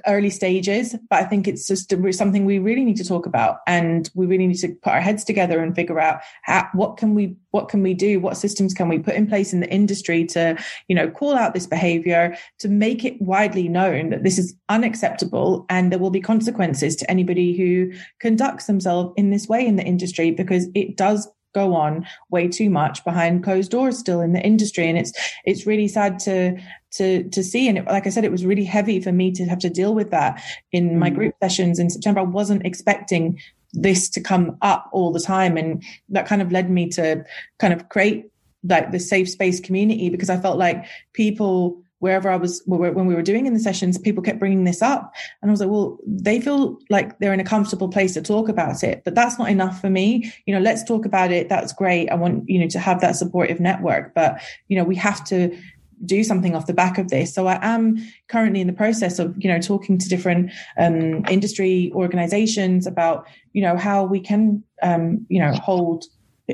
[0.06, 4.10] early stages, but I think it's just something we really need to talk about, and
[4.14, 7.36] we really need to put our heads together and figure out how, what can we
[7.52, 10.56] what can we do, what systems can we put in place in the industry to
[10.88, 15.66] you know call out this behavior, to make it widely known that this is unacceptable,
[15.68, 19.84] and there will be consequences to anybody who conducts themselves in this way in the
[19.84, 24.40] industry because it does go on way too much behind closed doors still in the
[24.40, 24.88] industry.
[24.88, 25.12] And it's
[25.44, 26.58] it's really sad to
[26.92, 27.68] to to see.
[27.68, 29.94] And it, like i said it was really heavy for me to have to deal
[29.94, 30.42] with that
[30.72, 31.14] in my mm.
[31.14, 32.20] group sessions in september.
[32.20, 33.40] I wasn't expecting
[33.72, 35.56] this to come up all the time.
[35.56, 37.24] And that kind of led me to
[37.58, 38.26] kind of create
[38.64, 40.84] like the safe space community because i felt like
[41.14, 44.82] people wherever I was when we were doing in the sessions, people kept bringing this
[44.82, 48.22] up, and I was like, well, they feel like they're in a comfortable place to
[48.22, 50.32] talk about it, but that's not enough for me.
[50.46, 51.48] You know, let's talk about it.
[51.48, 52.08] That's great.
[52.08, 55.56] I want you know to have that supportive network, but you know, we have to
[56.04, 57.34] do something off the back of this.
[57.34, 57.98] So I am
[58.28, 63.62] currently in the process of, you know, talking to different um, industry organizations about, you
[63.62, 66.06] know, how we can, um, you know, hold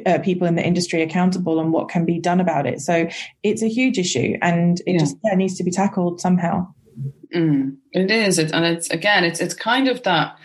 [0.05, 2.81] uh, people in the industry accountable and what can be done about it.
[2.81, 3.09] So
[3.43, 4.99] it's a huge issue and it yeah.
[4.99, 6.69] just yeah, needs to be tackled somehow.
[7.35, 10.39] Mm, it is, it, and it's again, it's it's kind of that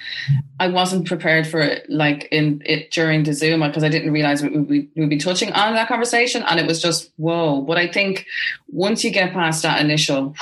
[0.60, 4.41] I wasn't prepared for it, like in it during the Zoom because I didn't realize
[4.41, 7.62] we would be, we'd be touching on that conversation, and it was just whoa.
[7.62, 8.26] But I think
[8.68, 10.36] once you get past that initial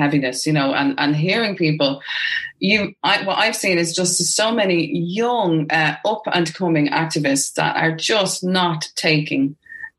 [0.00, 2.02] heaviness, you know, and and hearing people,
[2.58, 7.54] you, I, what I've seen is just so many young, uh, up and coming activists
[7.54, 9.56] that are just not taking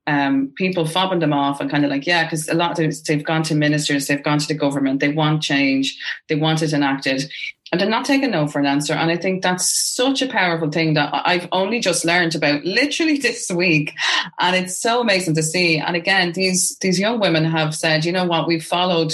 [0.08, 3.04] um, people fobbing them off and kind of like, yeah, because a lot of times
[3.04, 5.98] they've gone to ministers, they've gone to the government, they want change,
[6.28, 7.32] they want it enacted,
[7.72, 8.94] and they're not taking no for an answer.
[8.94, 13.18] And I think that's such a powerful thing that I've only just learned about literally
[13.18, 13.94] this week,
[14.40, 15.78] and it's so amazing to see.
[15.78, 19.14] And again, these these young women have said, you know what, we've followed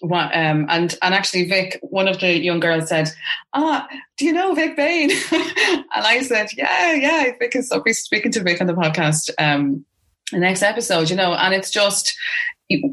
[0.00, 3.10] what, um, and and actually Vick, one of the young girls said,
[3.52, 3.86] "Ah,
[4.16, 7.70] do you know Vick Bain?" and I said, "Yeah, yeah, Vick is.
[7.70, 9.84] I'll be speaking to Vick on the podcast um,
[10.32, 12.16] the next episode." You know, and it's just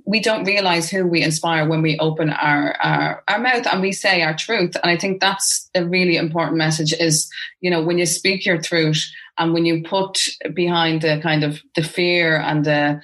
[0.06, 3.92] we don't realize who we inspire when we open our, our, our mouth and we
[3.92, 4.76] say our truth.
[4.82, 6.94] And I think that's a really important message.
[6.94, 7.30] Is
[7.62, 9.06] you know when you speak your truth
[9.38, 10.20] and when you put
[10.54, 13.02] behind the kind of the fear and the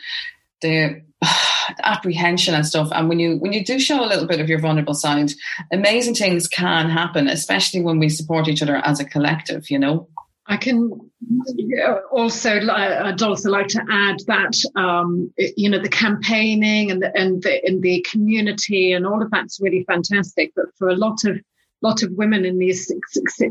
[0.61, 1.01] the
[1.83, 4.59] apprehension and stuff and when you when you do show a little bit of your
[4.59, 5.31] vulnerable side
[5.71, 10.07] amazing things can happen especially when we support each other as a collective you know
[10.45, 10.91] I can
[12.11, 17.41] also I'd also like to add that um, you know the campaigning and the and
[17.41, 20.51] the the community and all of that's really fantastic.
[20.53, 21.39] But for a lot of
[21.81, 22.91] lot of women in these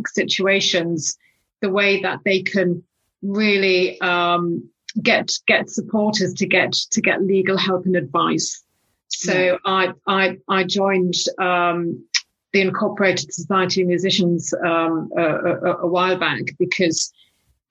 [0.07, 1.17] situations,
[1.63, 2.83] the way that they can
[3.23, 4.69] really um,
[5.01, 8.63] get get supporters to get to get legal help and advice.
[9.09, 9.57] So yeah.
[9.65, 12.05] I I I joined um,
[12.53, 17.13] the Incorporated Society of Musicians um, a, a, a, while back because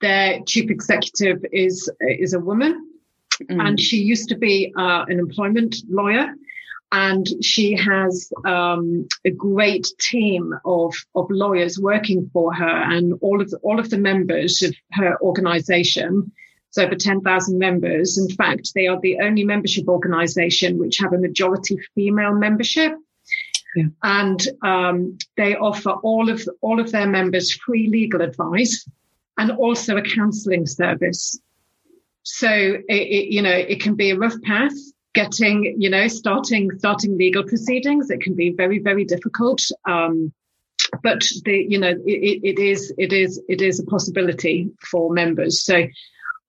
[0.00, 2.88] their chief executive is is a woman,
[3.42, 3.66] mm.
[3.66, 6.34] and she used to be uh, an employment lawyer.
[6.94, 13.40] And she has um, a great team of, of lawyers working for her, and all
[13.40, 16.30] of the, all of the members of her organisation
[16.72, 18.16] it's over 10,000 members.
[18.16, 22.94] In fact, they are the only membership organization which have a majority female membership.
[23.76, 23.84] Yeah.
[24.02, 28.88] And um, they offer all of all of their members free legal advice
[29.36, 31.38] and also a counselling service.
[32.22, 34.72] So it, it, you know it can be a rough path
[35.14, 38.10] getting you know starting starting legal proceedings.
[38.10, 39.62] It can be very very difficult.
[39.86, 40.32] Um,
[41.02, 45.64] but the you know it, it is it is it is a possibility for members.
[45.64, 45.86] So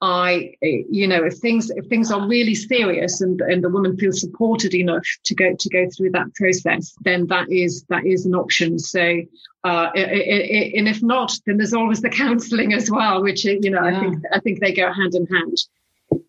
[0.04, 4.20] I, you know, if things if things are really serious and, and the woman feels
[4.20, 8.36] supported enough to go to go through that process, then that is that is an
[8.36, 8.80] option.
[8.80, 9.22] So,
[9.64, 13.98] uh, and if not, then there's always the counselling as well, which you know yeah.
[13.98, 15.58] I think I think they go hand in hand.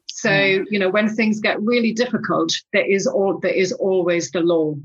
[0.06, 0.62] So yeah.
[0.70, 4.76] you know, when things get really difficult, there is all there is always the law.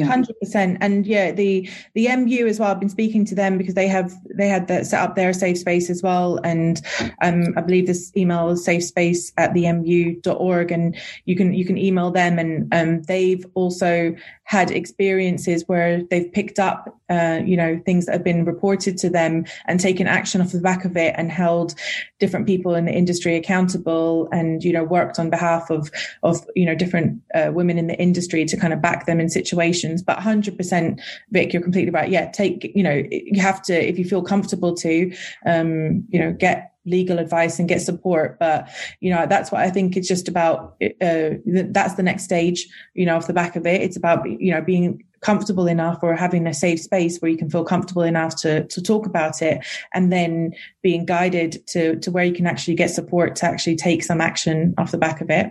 [0.00, 2.70] Hundred percent, and yeah, the the MU as well.
[2.70, 5.58] I've been speaking to them because they have they had that set up their safe
[5.58, 6.80] space as well, and
[7.20, 11.66] um, I believe this email is safe space at the mu.org, and you can you
[11.66, 14.16] can email them, and um, they've also
[14.52, 19.08] had experiences where they've picked up, uh, you know, things that have been reported to
[19.08, 21.74] them and taken action off the back of it and held
[22.20, 25.90] different people in the industry accountable and, you know, worked on behalf of,
[26.22, 29.30] of, you know, different uh, women in the industry to kind of back them in
[29.30, 30.02] situations.
[30.02, 31.00] But 100%,
[31.30, 32.10] Vick, you're completely right.
[32.10, 36.30] Yeah, take, you know, you have to, if you feel comfortable to, um, you know,
[36.30, 38.38] get legal advice and get support.
[38.38, 38.68] But
[39.00, 43.06] you know that's what i think it's just about uh, that's the next stage you
[43.06, 43.80] know off the back of it.
[43.80, 47.48] It's about you know being comfortable enough or having a safe space where you can
[47.48, 49.64] feel comfortable enough to to talk about it
[49.94, 50.52] and then
[50.82, 54.74] being guided to to where you can actually get support to actually take some action
[54.78, 55.50] off the back of it.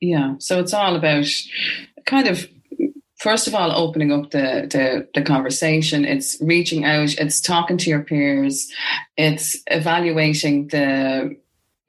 [0.00, 0.34] Yeah.
[0.38, 1.26] So it's all about
[2.06, 2.46] kind of
[3.20, 7.90] first of all opening up the, the, the conversation it's reaching out it's talking to
[7.90, 8.72] your peers
[9.16, 11.36] it's evaluating the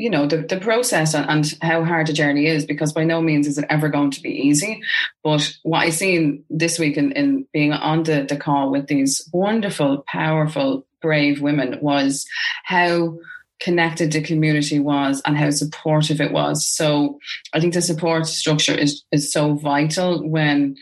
[0.01, 3.21] you know the, the process and, and, how hard the journey is because by no
[3.21, 4.81] means is it ever going to be easy.
[5.23, 9.29] But what i seen this week in, in being on the, the call with these
[9.31, 12.25] wonderful powerful brave women was
[12.63, 13.19] how
[13.59, 16.67] connected the community was and how supportive it was.
[16.67, 17.19] So
[17.53, 20.77] i think the support structure is is so vital when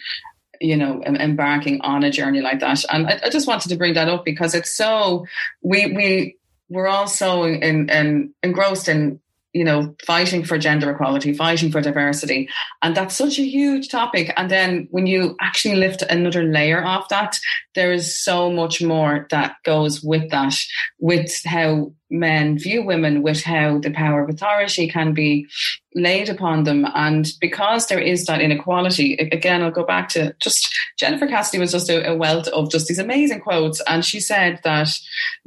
[0.60, 2.84] you know embarking on a journey like that.
[2.90, 5.26] And I, I, just wanted to bring that up because it's so
[5.62, 6.38] we we
[6.70, 9.20] we're all so in, in, engrossed in
[9.54, 12.50] you know fighting for gender equality fighting for diversity.
[12.82, 14.32] And that's such a huge topic.
[14.38, 17.40] And then when you actually lift another layer off that
[17.76, 20.56] there is so much more that goes with that
[21.00, 25.48] with how men view women with how the power of authority can be
[25.96, 26.86] laid upon them.
[26.94, 31.72] And because there is that inequality, again, I'll go back to just Jennifer Cassidy was
[31.72, 33.82] just a, a wealth of just these amazing quotes.
[33.88, 34.90] And she said that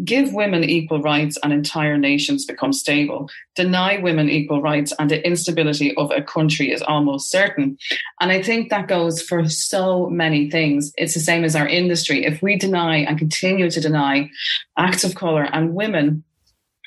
[0.05, 3.29] give women equal rights and entire nations become stable.
[3.55, 7.79] Deny women equal rights and the instability of a country is almost certain.
[8.21, 10.93] And I think that goes for so many things.
[10.97, 12.25] It's the same as our industry.
[12.25, 14.31] If we deny and continue to deny
[14.77, 16.25] acts of color and women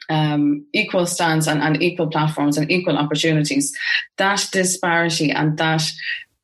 [0.09, 3.75] um, equal stands and, and equal platforms and equal opportunities,
[4.17, 5.83] that disparity and that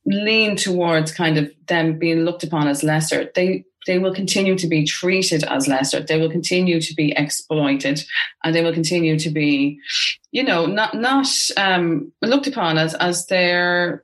[0.05, 4.67] lean towards kind of them being looked upon as lesser, they they will continue to
[4.67, 6.01] be treated as lesser.
[6.01, 8.03] They will continue to be exploited,
[8.43, 9.79] and they will continue to be,
[10.31, 14.03] you know, not not um, looked upon as as their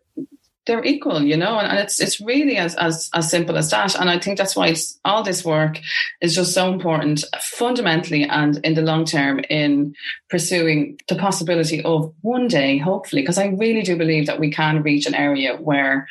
[0.67, 3.95] they're equal, you know, and, and, it's it's really as, as as simple as that.
[3.95, 5.79] And I think that's why all this work
[6.21, 9.95] is just so important, fundamentally and in the long term, in
[10.29, 14.83] pursuing the possibility of one day, hopefully, because I really do believe that we can
[14.83, 16.07] reach an area where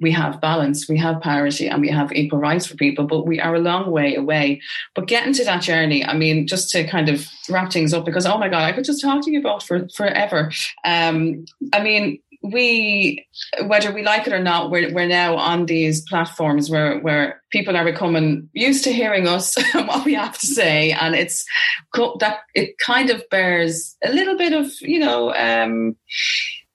[0.00, 3.06] we have balance, we have parity, and we have equal rights for people.
[3.06, 4.60] But we are a long way away.
[4.94, 8.26] But getting to that journey, I mean, just to kind of wrap things up, because
[8.26, 10.50] oh my god, I could just talk to you about for forever.
[10.84, 13.26] Um, I mean we
[13.66, 17.76] whether we like it or not we're, we're now on these platforms where where people
[17.76, 20.92] are becoming used to hearing us and what we have to say.
[20.92, 21.44] And it's
[22.20, 25.96] that it kind of bears a little bit of you know um,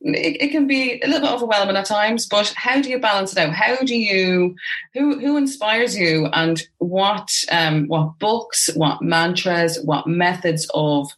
[0.01, 3.32] it, it, can be a little bit overwhelming at times but how do you balance
[3.32, 3.53] it out?
[3.53, 4.55] How do you
[4.93, 6.28] who who inspires you?
[6.28, 11.09] And what um what books what mantras what methods of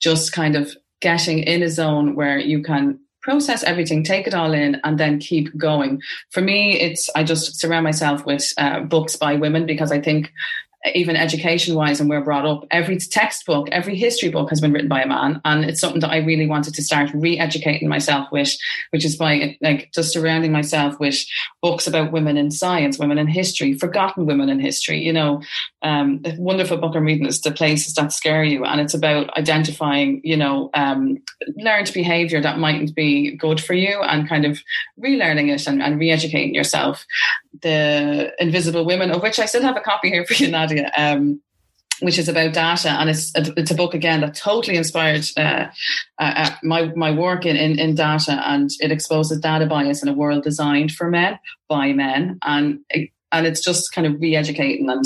[0.00, 4.54] just kind of getting in a zone where you can process everything, take it all
[4.54, 6.00] in, and then keep going.
[6.30, 10.30] For me, it's I just surround myself with uh, books by women because I think
[10.94, 14.88] even education wise and we're brought up every textbook every history book has been written
[14.88, 18.56] by a man and it's something that i really wanted to start re-educating myself with
[18.90, 21.24] which is by like just surrounding myself with
[21.62, 25.42] books about women in science women in history forgotten women in history you know.
[25.82, 29.30] Um, a wonderful book i'm reading is the places that scare you and it's about
[29.36, 31.18] identifying you know um,
[31.56, 34.60] learned behavior that mightn't be good for you and kind of
[34.98, 37.06] relearning it and, and re-educating yourself
[37.62, 41.40] the invisible women of which i still have a copy here for you nadia um,
[42.00, 45.66] which is about data, and it's it's a book again that totally inspired uh,
[46.18, 50.08] uh, uh, my my work in, in, in data, and it exposes data bias in
[50.08, 51.38] a world designed for men
[51.68, 55.04] by men, and it, and it's just kind of re-educating and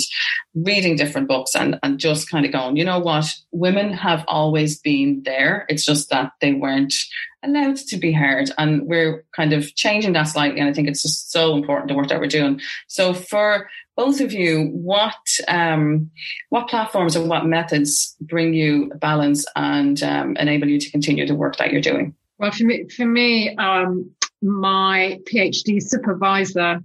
[0.55, 4.78] reading different books and and just kind of going, you know what, women have always
[4.78, 5.66] been there.
[5.68, 6.95] It's just that they weren't
[7.43, 10.61] allowed to be heard, and we're kind of changing that slightly.
[10.61, 12.61] And I think it's just so important the work that we're doing.
[12.87, 15.14] So for both of you, what
[15.49, 16.11] um,
[16.51, 21.35] what platforms and what methods bring you balance and um, enable you to continue the
[21.35, 22.14] work that you're doing?
[22.39, 24.11] Well, for me, for me, um,
[24.43, 26.83] my PhD supervisor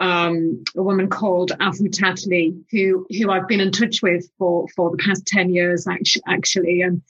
[0.00, 4.90] um, a woman called Ahu Tatli, who who I've been in touch with for for
[4.90, 5.86] the past ten years
[6.26, 7.02] actually, and.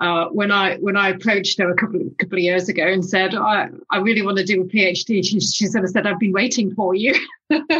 [0.00, 3.04] Uh, when I when I approached her a couple of, couple of years ago and
[3.04, 6.20] said I, I really want to do a PhD, she, she sort of said I've
[6.20, 7.16] been waiting for you.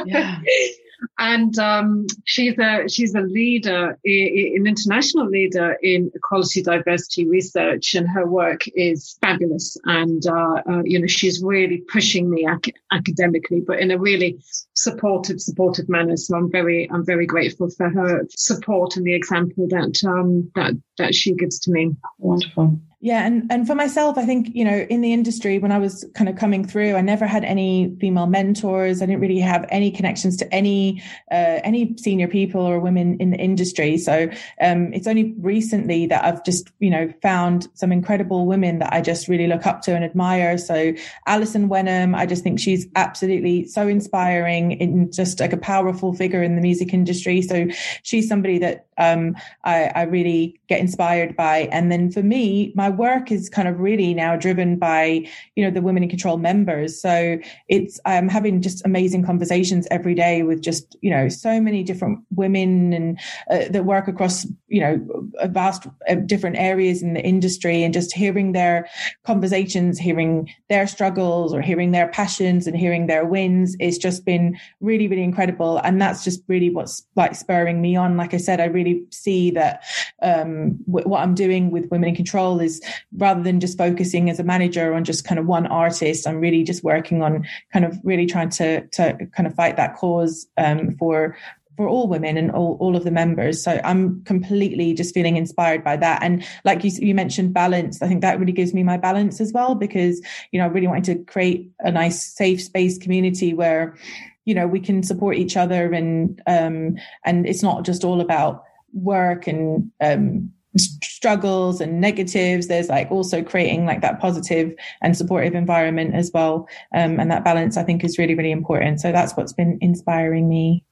[0.04, 0.40] Yeah.
[1.18, 8.08] and um, she's a she's a leader, an international leader in equality diversity research, and
[8.08, 9.76] her work is fabulous.
[9.84, 14.40] And uh, uh, you know, she's really pushing me ac- academically, but in a really
[14.74, 16.16] supportive, supportive manner.
[16.16, 20.74] So I'm very I'm very grateful for her support and the example that um, that
[20.98, 21.96] that she gives to me.
[22.18, 22.80] Wonderful.
[23.00, 26.04] Yeah, and and for myself, I think you know, in the industry when I was
[26.16, 29.00] kind of coming through, I never had any female mentors.
[29.00, 33.30] I didn't really have any connections to any uh, any senior people or women in
[33.30, 33.98] the industry.
[33.98, 34.28] So
[34.60, 39.00] um, it's only recently that I've just you know found some incredible women that I
[39.00, 40.58] just really look up to and admire.
[40.58, 40.92] So
[41.28, 46.42] Alison Wenham, I just think she's absolutely so inspiring and just like a powerful figure
[46.42, 47.42] in the music industry.
[47.42, 47.68] So
[48.02, 49.34] she's somebody that um,
[49.64, 51.68] I, I really get inspired by.
[51.72, 55.26] And then for me, my work is kind of really now driven by,
[55.56, 57.00] you know, the Women in Control members.
[57.00, 57.38] So
[57.68, 62.20] it's, I'm having just amazing conversations every day with just, you know, so many different
[62.34, 63.20] women and
[63.50, 67.94] uh, that work across, you know, a vast uh, different areas in the industry and
[67.94, 68.88] just hearing their
[69.24, 73.76] conversations, hearing their struggles or hearing their passions and hearing their wins.
[73.80, 75.78] It's just been really, really incredible.
[75.78, 78.16] And that's just really what's like spurring me on.
[78.16, 79.82] Like I said, I really really see that
[80.22, 82.80] um, w- what I'm doing with Women in Control is
[83.16, 86.64] rather than just focusing as a manager on just kind of one artist, I'm really
[86.64, 90.96] just working on kind of really trying to to kind of fight that cause um,
[90.98, 91.36] for
[91.76, 93.62] for all women and all, all of the members.
[93.62, 96.24] So I'm completely just feeling inspired by that.
[96.24, 99.52] And like you, you mentioned balance, I think that really gives me my balance as
[99.52, 100.20] well, because,
[100.50, 103.96] you know, I really wanted to create a nice safe space community where,
[104.44, 108.64] you know, we can support each other and, um, and it's not just all about
[108.92, 114.72] work and um, struggles and negatives there's like also creating like that positive
[115.02, 116.68] and supportive environment as well.
[116.94, 119.00] Um, and that balance i think is really really important.
[119.00, 120.84] So that's what's been inspiring me.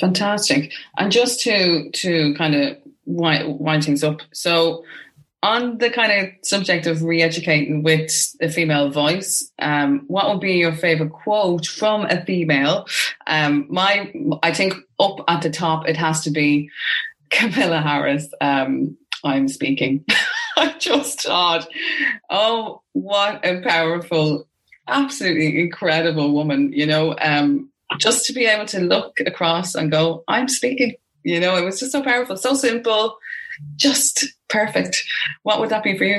[0.00, 0.72] Fantastic.
[0.98, 2.76] And just to to kind of
[3.06, 4.20] wind, wind things up.
[4.32, 4.84] So
[5.42, 8.10] on the kind of subject of re-educating with
[8.40, 12.86] the female voice, um, what would be your favorite quote from a female?
[13.26, 14.12] Um, my,
[14.42, 16.70] I think up at the top, it has to be
[17.30, 20.04] Kamala Harris, um, I'm speaking.
[20.56, 21.68] I just thought,
[22.30, 24.48] oh, what a powerful,
[24.88, 30.24] absolutely incredible woman, you know, um, just to be able to look across and go,
[30.28, 33.18] I'm speaking, you know, it was just so powerful, so simple,
[33.76, 35.02] just perfect.
[35.42, 36.18] What would that be for you?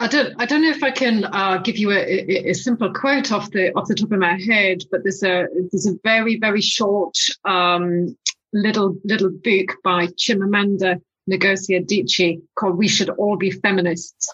[0.00, 0.34] I don't.
[0.40, 3.52] I don't know if I can uh, give you a, a, a, simple quote off
[3.52, 7.16] the off the top of my head, but there's a there's a very very short
[7.44, 8.16] um,
[8.54, 11.00] little little book by Chimamanda
[11.30, 14.32] Ngozi Adichie called "We Should All Be Feminists."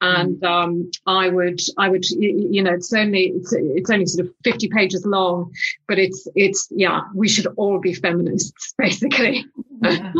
[0.00, 0.48] And mm.
[0.48, 4.68] um, I would, I would, you know, it's only, it's, it's only sort of fifty
[4.68, 5.52] pages long,
[5.88, 9.44] but it's, it's, yeah, we should all be feminists, basically.
[9.82, 10.12] Yeah.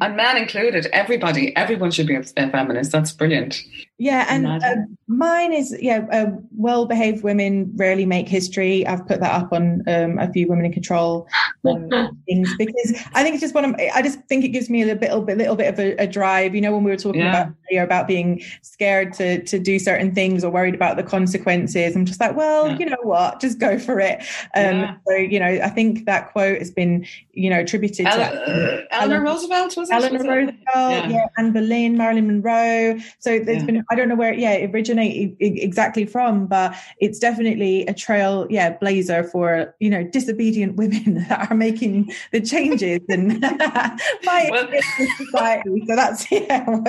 [0.00, 2.90] and man included, everybody, everyone should be a feminist.
[2.90, 3.62] That's brilliant.
[4.00, 4.76] Yeah, and uh,
[5.08, 8.86] mine is yeah, uh, well-behaved women rarely make history.
[8.86, 11.28] I've put that up on um, a few women in control
[11.68, 11.90] um,
[12.26, 14.86] things because I think it's just one of I just think it gives me a
[14.86, 16.54] little bit, a little bit of a, a drive.
[16.54, 17.42] You know, when we were talking yeah.
[17.42, 21.94] about earlier about being scared to to do certain things or worried about the consequences,
[21.94, 22.78] I'm just like, well, yeah.
[22.78, 24.20] you know what, just go for it.
[24.54, 24.96] Um, yeah.
[25.06, 29.24] So you know, I think that quote has been you know attributed to uh, Eleanor
[29.24, 29.94] Roosevelt was it?
[29.94, 31.26] Eleanor Roosevelt, yeah.
[31.36, 32.98] Anne Boleyn, Marilyn Monroe.
[33.18, 37.86] So there's been I don't know where yeah it originated exactly from, but it's definitely
[37.86, 43.40] a trail yeah blazer for you know disobedient women that are making the changes and
[44.24, 44.68] my well,
[45.16, 45.84] society.
[45.86, 46.80] So that's yeah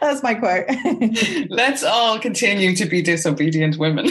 [0.00, 0.66] that's my quote.
[1.48, 4.06] Let's all continue to be disobedient women.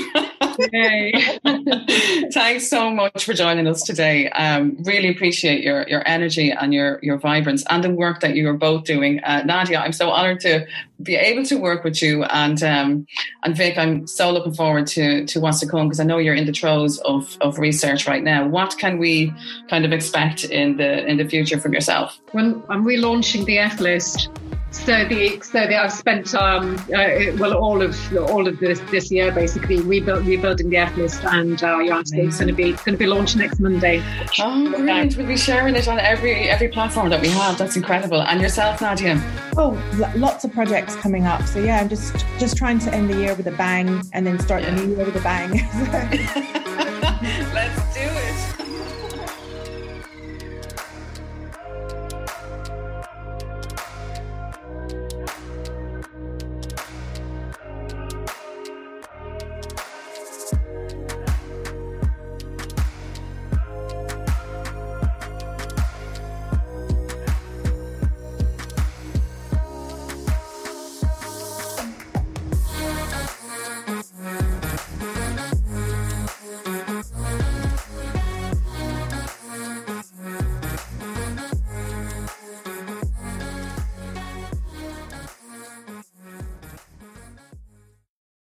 [2.34, 4.30] Thanks so much for joining us today.
[4.30, 8.50] Um, really appreciate your your energy and your your vibrance and the work that you
[8.50, 9.20] are both doing.
[9.24, 10.66] Uh, Nadia, I'm so honoured to
[11.02, 13.08] be able to work with you and um,
[13.44, 13.78] and Vick.
[13.78, 16.54] I'm so looking forward to to what's to come because I know you're in the
[16.54, 18.48] throes of of research right now.
[18.48, 19.34] What can we
[19.70, 22.20] kind of expect in the in the future from yourself?
[22.32, 24.30] When I'm relaunching the F list
[24.72, 29.12] so the so the, I've spent um, uh, well all of all of this this
[29.12, 32.94] year basically rebuild, rebuilding the F list and uh, yeah, it's going to be going
[32.94, 34.04] to be launched next Monday.
[34.40, 35.18] Oh, brilliant!
[35.18, 37.58] We'll be sharing it on every every platform that we have.
[37.58, 38.22] That's incredible.
[38.22, 39.22] And yourself, Nadia?
[39.58, 39.72] Oh,
[40.16, 41.44] lots of projects coming up.
[41.44, 44.40] So yeah, I'm just just trying to end the year with a bang and then
[44.40, 44.76] start yeah.
[44.76, 46.86] the new year with a bang.